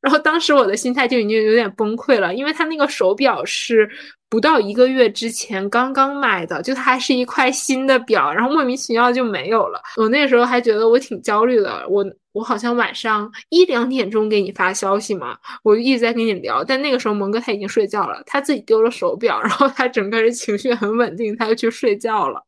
[0.00, 3.88] 然后当时我的心态就已经有点崩溃了，因为他那个手表是
[4.28, 9.80] 不到一个月之前刚刚买的，就它还是一块新的表，然后莫名其妙就没有了。
[9.96, 22.42] 我那时候还觉得我挺焦虑的，我我好像晚上一两点钟给你发消息嘛，我就一直在跟你聊，但那个时候蒙哥他已经睡觉了，他自己丢了手表，然后他整个人情绪很稳定，他就去睡觉了。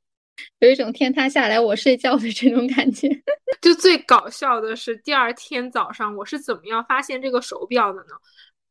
[0.60, 3.08] 有一种天塌下来我睡觉的这种感觉。
[3.60, 8.14] 就最搞笑的是，第二天早上我是怎么样发现这个手表的呢？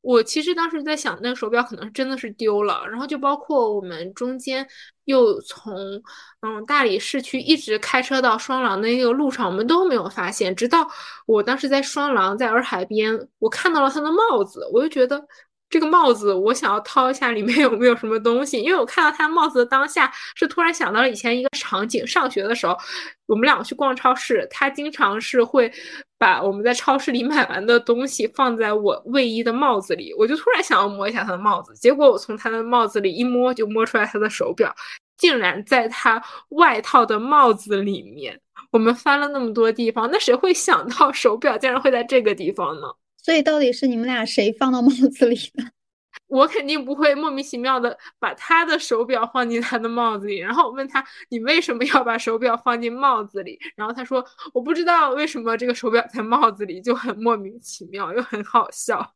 [0.02, 2.84] 我其实当时在想，那个手表可能真的是丢了。
[2.90, 4.68] 然后就包括我们中间
[5.06, 6.02] 又从
[6.42, 10.56] 嗯大理市区一直开车到双廊的那个路上，我们都没有发现。
[10.56, 10.90] 直到
[11.28, 15.26] 我当时在双廊，在洱海边，我看到了他的帽子，我就觉得。
[15.72, 22.06] 这个帽子，我想要掏一下里面有没有什么东西，因为我看到他帽子的当下，是突然想到了以前一个场景。
[22.06, 22.78] 上学的时候，
[23.26, 25.72] 我们两个去逛超市，他经常是会
[26.20, 30.14] 把我们在超市里买完的东西放在我卫衣的帽子里。
[30.18, 34.76] 我就突然想要摸一下他的帽子，结果我从他的帽子里一摸，就摸出来他的手表，
[35.18, 38.38] 竟然在他外套的帽子里面。
[38.72, 42.88] 我们翻了那么多地方，那谁会想到手表竟然会在这个地方呢？
[43.22, 45.64] 所以到底是你们俩谁放到帽子里的？
[46.28, 50.38] 我肯定不会莫名其妙的把他的手表放进他的帽子里。
[50.38, 59.14] 然后我问他：“你为什么要把手表放进帽子里？”然后他说：“我不知道为什么这个手表在帽子里，就很莫名其妙又很好笑。”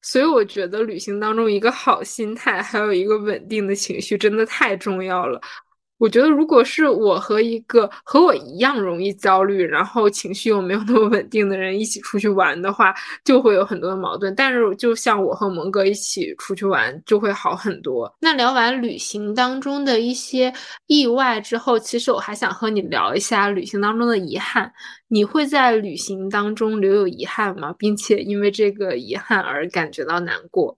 [0.00, 5.40] 所以我觉得旅行当中一个好心态，还有一个稳定的情绪，真的太重要了。
[5.98, 12.92] 我觉得，如果是我和一个和我一样容易焦虑，然后情绪又没有那么稳定的人一起出去玩的话，
[13.24, 14.34] 就会有很多的矛盾。
[14.34, 18.12] 但是，就像我和蒙哥一起出去玩，就会好很多。
[18.20, 20.52] 那聊完旅行当中的一些
[20.88, 24.70] 意外之后，其实我还想和你聊一下旅行当中的遗憾。
[25.08, 27.72] 你会在旅行当中留有遗憾吗？
[27.78, 30.76] 并且因为这个遗憾而感觉到难过？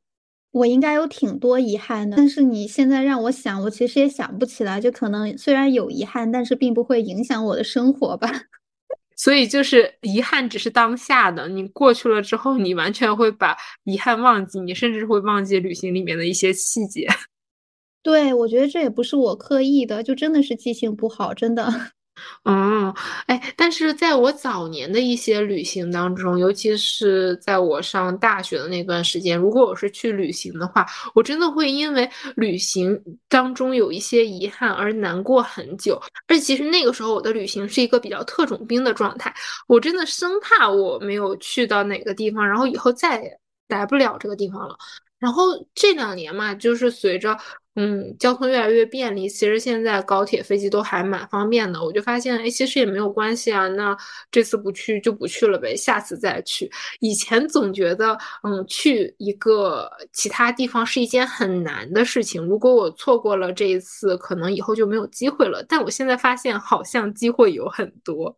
[0.56, 4.80] 我应该有挺多遗憾的，但是你现在让我想，我其实也想不起来。
[4.80, 8.26] 就可能虽然有遗憾，但是并不会影响我的生活吧。
[9.16, 13.54] 所以就是遗憾只是当下的，你过去了之后，你完全会把
[13.84, 17.06] 遗憾忘记，你甚至会忘记旅行里面的一些细节。
[18.02, 21.92] 对，我觉得这也不是我刻意的，就真的是记性不好，真的。
[22.44, 22.94] 哦，
[23.26, 32.98] 哎，但是在我早年的一些旅行当中，尤其是在我上大学的那段时间，如果我是去旅行的话，我真的会因为旅行
[33.28, 36.00] 当中有一些遗憾而难过很久。
[36.28, 39.34] 而且其实那个时候我的旅行是一个比较特种兵的状态，
[39.66, 43.38] 我真的生怕我没有去到哪个地方，然后以后再也
[43.68, 44.76] 来不了这个地方了。
[45.18, 45.42] 然后
[45.74, 47.36] 这两年嘛，就是随着。
[47.78, 51.84] 嗯，交通越来越便利，其实现在高铁、飞机都还蛮方便的。
[51.84, 53.68] 我就发现，哎，其实也没有关系啊。
[53.68, 53.94] 那
[54.30, 56.70] 这次不去就不去了呗，下次再去。
[57.00, 62.42] 以前总觉得，嗯，去一个其他地方是一件很难的事情。
[62.46, 65.62] 如果我错过了这一次，可能以后就没有机会了。
[65.68, 68.34] 但我现在发现，好像机会有很多。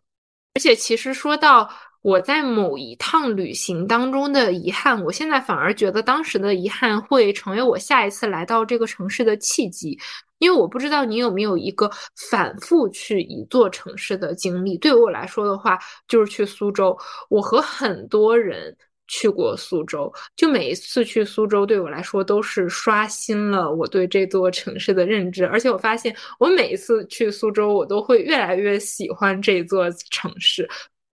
[0.54, 1.70] 而且，其实说到。
[2.02, 9.98] 我在某一趟旅行当中的遗憾，我现在反而觉得当时的遗憾会成为我下一次来到这个城市的契机，
[10.38, 11.90] 因为我不知道你有没有一个
[12.30, 14.78] 反复去一座城市的经历。
[14.78, 16.96] 对于我来说的话，就是去苏州。
[17.28, 18.74] 我和很多人
[19.08, 25.44] 去过苏州，就每一次去苏州，对我来说都是刷新了我对这座城市的认知。
[25.46, 30.68] 而且我发现，我每一次去苏州，我都会越来越喜欢这座城市。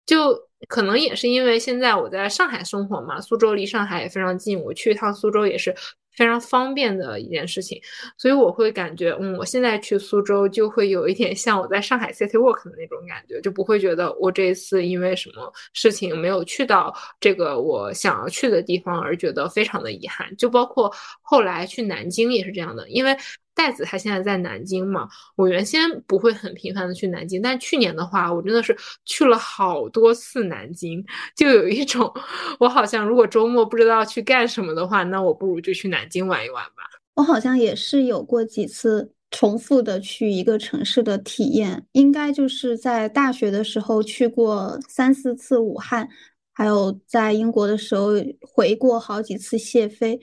[0.05, 0.37] 就
[0.67, 5.73] 可能也是因为现在我在上海生活嘛，苏州离上海也非常近，我去一趟苏州也是
[6.15, 7.81] 非常方便的一件事情，
[8.17, 20.33] 所以我会感觉，嗯，我现在去苏州就会有一点像我在上海 City Walk 的那种感觉，就不会觉得我这一次因为什么事情没有去到这个我想要去的地方而觉得非常的遗憾。
[20.37, 20.89] 就包括
[21.21, 23.15] 后来去南京也是这样的，因为
[23.55, 28.75] 袋子他现在在南京嘛，我原先不会很频繁的去南京，但去年的话，我真的是
[29.05, 31.03] 去了好多次南京，
[31.35, 32.13] 就有一种
[32.59, 36.83] 我好像如果周末不知道去干什么的话，那我不如就去南京玩一玩吧。
[37.15, 46.09] 我好像也是有过几次重复的去一个城市的体验，应该就是在大学的时候去过三四次武汉，
[46.53, 48.09] 还有在英国的时候
[48.41, 50.19] 回过好几次谢飞。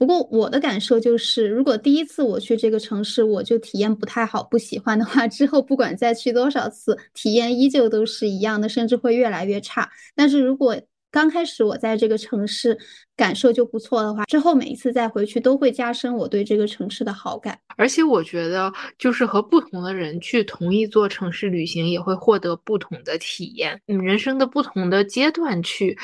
[0.00, 9.90] 不过我的感受就是，如果第一次我去这个城市我就体验不太好、不喜欢的话， 之后不管再去多少次，体验依旧都是一样的，甚至会越来越差。
[10.16, 10.74] 但是如果
[11.10, 12.78] 刚开始我在这个城市
[13.14, 17.58] 感受就不错的话，之后每一次再回去都会加深我对这个城市的好感。
[17.76, 23.78] 而且我觉得，就是和不同的人去同一座城市旅行，也会获得不同的体验。
[23.86, 25.98] 嗯，人生的不同的阶段去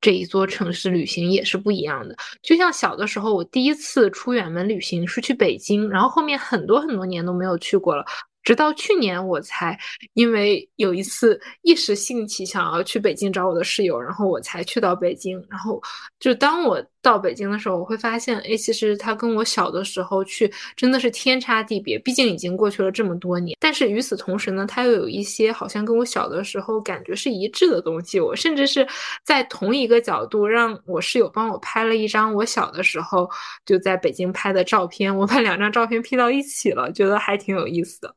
[0.00, 2.16] 这一座城市旅行也是不一样的。
[2.42, 8.04] 就像小的时候，我第一次出远门旅行是去北京，然后后面很多很多年都没有去过了。
[8.44, 9.78] 直到去年，我才
[10.14, 15.36] 因为有一次一时兴起想要去北京找我的室友，然后我才去到北京。
[15.50, 15.82] 然后
[16.18, 21.98] 就当我到北京的时候，我会发现，哎，其实他跟我小的时候去真的是天差地别。
[22.00, 23.56] 毕竟已经过去了这么多年。
[23.58, 28.20] 但是与此同时呢，他又有一些好像跟我小的时候感觉是一致的东西。
[28.20, 28.86] 我甚至是
[29.24, 33.26] 在同一个角度让我室友帮我拍了一张我小的时候
[33.64, 38.14] 就在北京拍的照片，我把两张照片拼到一起了，觉得还挺有意思的。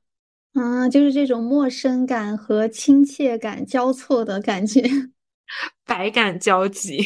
[0.53, 4.83] 啊，就是这种陌生感和亲切感交错的感觉，
[5.87, 7.05] 百感交集，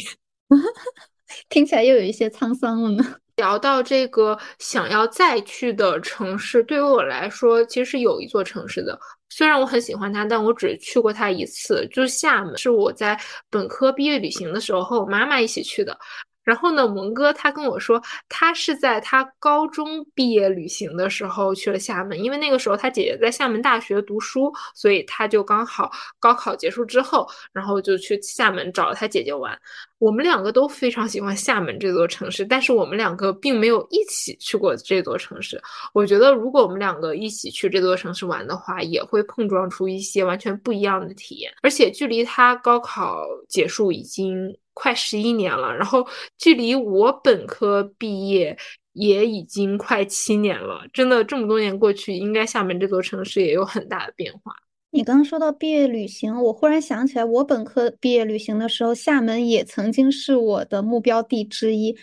[1.48, 3.16] 听起来又有一些沧桑了呢。
[3.36, 8.98] 聊到这个想要再去的城市，对于我来说，其实是有一座城市的，
[9.28, 13.18] 虽然我很喜欢它，但我只去过它一次，就是厦门，是我在
[13.50, 15.98] 本科毕业旅行的时候和我妈妈一起去的。
[16.44, 29.58] 然后呢，蒙哥他跟我说，他是在他高中毕业旅行的时候去了厦门，因为那个时候他姐姐在厦门大学读书，所以他就刚好高考结束之后，然后就去厦门找他姐姐玩。
[29.98, 35.60] 我们两个都非常喜欢厦门这座城市，但是我们两个并没有一起去过这座城市。
[35.92, 41.52] 我觉得，如果我们两个一起去这座城市玩的话，也会碰撞出一些完全不一样的体验。
[41.62, 44.56] 而且，距离他高考结束已经。
[44.78, 48.54] 快十一年了，然后距离我本科毕业
[48.92, 50.86] 也已经快七年了。
[50.92, 54.54] 真的，这么多年过去，应该厦门这座城市也有很大的变化。
[54.96, 61.94] 你刚刚说到毕业旅行，我忽然想起来，我本科毕业旅行的时候，厦门也曾经是我的目标地之一。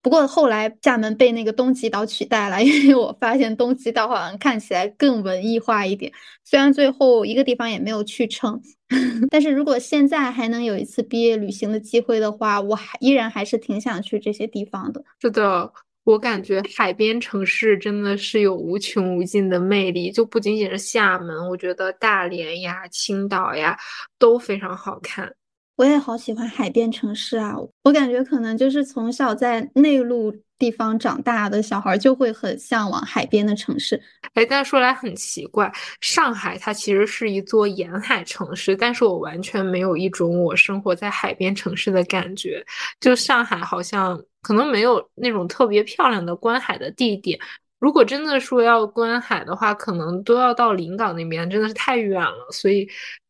[0.00, 6.10] 不过后来厦门被那个东极岛取代了， 因为我发现东极岛好像看起来更文艺化一点。
[6.42, 8.58] 虽然最后一个地方也没有去成，
[9.28, 15.04] 但是如果现在还能有一次毕业旅行的机会的话，我还依然还是挺想去这些地方的。
[15.20, 15.70] 是的，
[16.08, 23.78] 我感觉海边城市真的是有无穷无尽的魅力，就不仅仅是厦门，我觉得大连呀、青岛呀
[24.18, 25.30] 都非常好看。
[25.78, 27.54] 我也好喜欢海边城市啊！
[27.84, 34.02] 我感觉可能就是从小在内陆地方长大的小孩就会很向往海边的城市。
[34.34, 42.60] 哎，但说来很奇怪，上海它其实是一座沿海城市，但是我完全没有一种我生活在海边城市的感觉。
[42.98, 47.38] 就上海好像可能没有那种特别漂亮的观海的地点。
[47.78, 52.88] 如果真的说要观海的话，可能都要到临港那边，真的是太远了，所以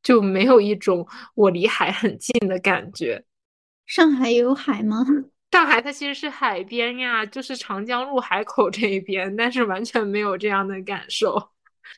[0.09, 3.23] 就没有一种我离海很近的感觉。
[3.85, 5.05] 上海也有海吗？
[5.53, 11.51] 上海它其实是海边呀，就是长江入海口这一边，但是完全没有这样的感受。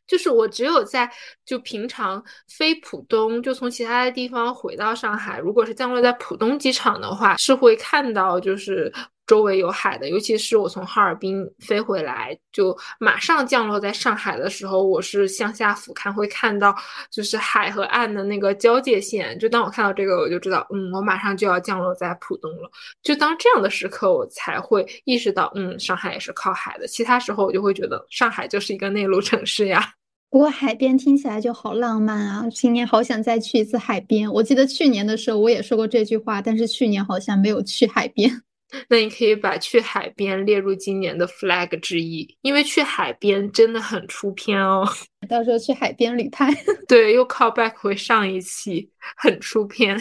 [0.08, 1.08] 就是我只有在
[1.46, 8.92] 就平常飞浦东，就从其他的地方回到上海，如果是降落在浦东机场的话，是会看到就是。
[9.30, 16.74] 周围有海的，尤其是我从哈尔滨飞回来，就马上降落在上海的时候，我是向下俯瞰，会看到
[17.12, 19.38] 就是海和岸的那个交界线。
[19.38, 22.68] 就当我看到这个，我就知道，嗯，我马上就要降落在浦东了。
[23.04, 26.88] 就当这样的时刻，我才会意识到，嗯，上海也是靠海的。
[26.88, 29.92] 其他时候，我就会觉得上海就是一个内陆城市呀。
[30.28, 32.48] 不过海边听起来就好浪漫啊！
[32.50, 34.28] 今年好想再去一次海边。
[34.32, 38.42] 我记得去年的时候我也说过这句话，但是去年好像没有去海边。
[38.88, 44.86] 那你可以把去海边列入今年的 flag 之一，因为去海边真的很出片哦。
[45.28, 46.50] 到时候去海边旅拍，
[46.88, 49.98] 对，又 call back 回上一期，很出片。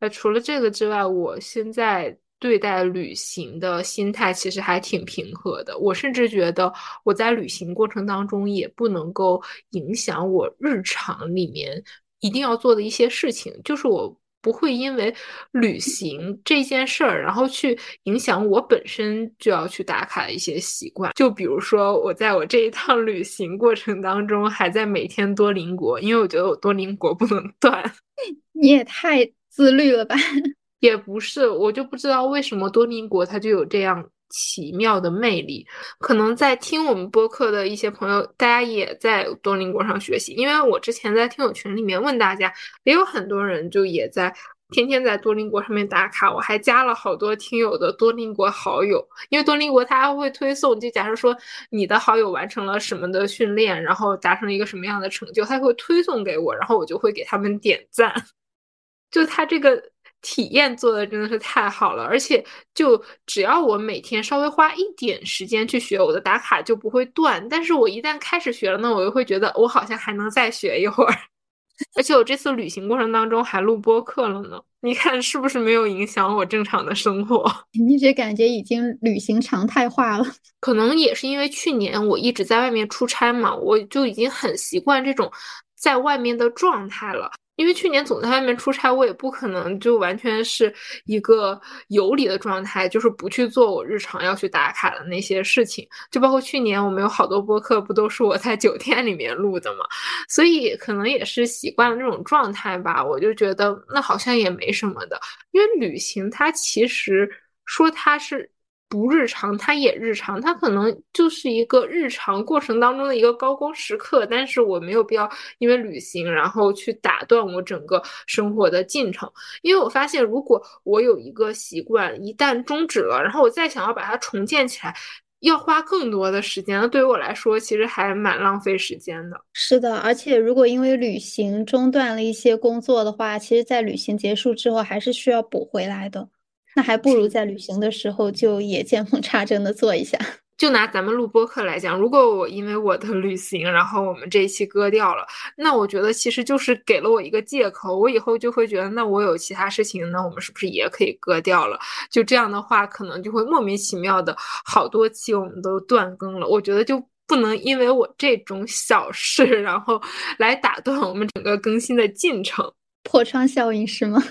[0.00, 5.78] 呃，除了这个之外，我现在对待旅行的心态其实还挺平和的。
[5.78, 6.72] 我甚至觉得
[7.04, 11.82] 我在旅行过程当中也不能够影响我日常里面
[12.20, 14.16] 一定要做的一些事情，就是我。
[14.42, 15.14] 不会因为
[15.52, 21.12] 旅行这件事儿，然后去影响我本身就要去打卡的一些习惯。
[21.14, 27.82] 就比如说，我在我这一趟旅行过程当中，还在每天多邻国，因为我觉得我多邻国不能断。
[28.52, 30.16] 你也太自律了吧？
[30.80, 34.04] 也不是，我就不知道为什么多邻国它就有这样。
[34.32, 35.64] 奇妙的魅力，
[36.00, 40.32] 可能在听我们播客的一些朋友，大家也在多邻国上学习。
[40.32, 42.52] 因为我之前在听友群里面问大家，
[42.84, 44.34] 也有很多人就也在
[44.70, 46.32] 天天在多邻国上面打卡。
[46.32, 51.36] 我还加了好多听友的多邻国好友，因为多邻国它会推送，就假设说
[51.68, 58.14] 你的好友完成了什么的训练，然后达成了一个什么样的成就，它会推送给我，然后我就会给他们点赞。
[59.12, 59.92] 就它这个。
[60.22, 62.42] 体验做的真的是太好了，而且
[62.74, 67.46] 就只要我每天稍微花一点时间去学，我的打卡就不会断。
[67.48, 71.14] 但是我一旦开始学了，呢我又会觉得我好像还能再学一会儿。
[71.96, 77.44] 而且我这次旅行过程当中还录播课了呢，你看是不是没有影响我正常的生活？
[77.74, 80.24] 你这感觉已经旅行常态化了。
[80.60, 85.32] 可能也是因为去年我一直在外面出差嘛，我就已经很习惯这种
[85.76, 87.28] 在外面的状态了。
[87.56, 90.72] 因为去年总在外面出差，我也不可能就完全是
[91.04, 95.86] 一个游离的状态，就是不去做我日常要去打卡的那些事情。
[96.10, 99.84] 就包括去年我们有好多播客，不都是我在酒店里面录的嘛？
[100.28, 103.04] 所以可能也是习惯了这种状态吧。
[103.04, 107.30] 我就觉得那好像也没什么的，因为旅行它其实
[107.64, 108.50] 说它是。
[108.92, 115.26] 不日常，它也日常，它可能就是一个日常过程当中的一个高光时刻，但是我没有必要
[115.56, 119.32] 因为旅行然后去打断我整个生活的进程，
[119.62, 124.94] 因为我发现如果我有一个习惯一旦终止了，然后我再想要把它重建起来，
[125.40, 129.40] 要花更多的时间，那对于我来说其实还蛮浪费时间的。
[129.54, 136.28] 是的，而且如果因为旅行中断了一些工作的话，其实在旅行结束之后还是需要补回来的。
[136.74, 140.18] 那还不如在旅行的时候就也见缝插针的做一下。
[140.58, 151.76] 就拿咱们录播课来讲，如果我因为我的旅行，然后我们这一期割掉了，那我觉得其实就是给了我一个借口，我以后就会觉得，那我有其他事情，那我们是不是也可以割掉了？
[152.12, 156.46] 就这样的话，可能就会莫名其妙的好多期我们都断更了。
[156.46, 160.00] 我觉得就不能因为我这种小事，然后
[160.38, 162.72] 来打断我们整个更新的进程。
[163.02, 164.22] 破窗效应是吗？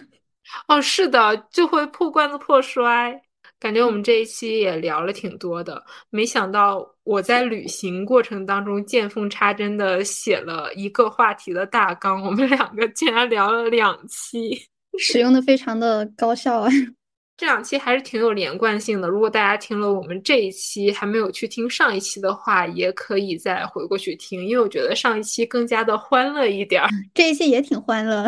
[0.67, 3.21] 哦，是的，就会破罐子破摔。
[3.59, 14.59] 感觉我们这一期也聊了挺多的，没想到我在旅行过程当中见缝插针的写了一个话题的大纲，我们两个竟然聊了两期，
[14.97, 16.71] 使用的非常的高效啊！
[17.37, 19.07] 这两期还是挺有连贯性的。
[19.07, 28.27] 如果大家听了我们这一期还没有去听上一期的话，也可以再回过去听，因为我觉得上一期更加的欢乐一点儿，这一期也挺欢乐。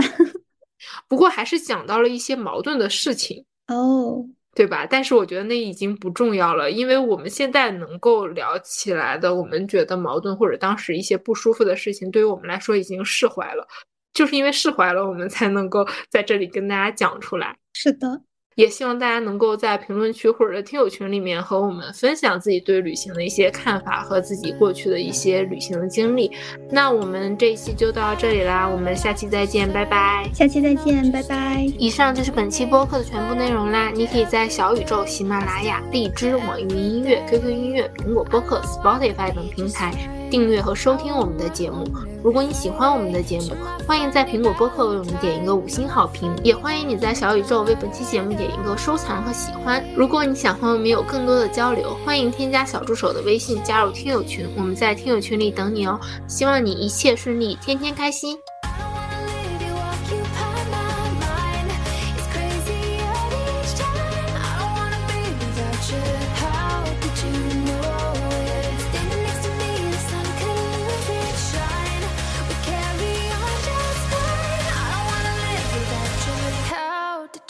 [1.07, 4.25] 不过还是讲到了一些矛盾的事情哦，
[4.55, 4.85] 对吧？
[4.85, 13.67] 但是我觉得那已经不重要了，因为我们现在能够聊起来的，我们觉得矛盾或者当时一些不舒服的事情，对于我们来说已经释怀了。
[14.13, 17.57] 就是因为释怀了，我们才能够在这里跟大家讲出来。
[17.73, 18.21] 是的。
[18.55, 26.31] 也希望大家能够在评论区或者听友群里面和我们分享自己对旅行的一些看法和自己过去的一些旅行的经历。
[26.69, 30.29] 那我们这一期就到这里啦，我们下期再见，拜拜。
[30.33, 31.65] 下期再见，拜拜。
[31.77, 33.91] 以上就是本期播客的全部内容啦。
[33.93, 40.22] 你可以在小宇宙、喜马拉雅、荔枝、网易云音乐、QQ 音乐、苹果播客、Spotify 等平台。
[40.33, 41.85] 订阅和收听我们的节目。
[42.23, 43.49] 如果你喜欢我们的节目，
[43.87, 49.85] 欢迎在苹果播客为我们点一个五星好评，也欢迎你在小宇宙为本期节目点一个收藏和喜欢。
[49.95, 55.99] 如果你想和我们有更多的交流，欢迎添加小助手的微信加入听友群，我们在听友群里等你哦。
[56.27, 58.35] 希望你一切顺利，天天开心。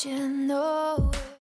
[0.06, 1.12] you know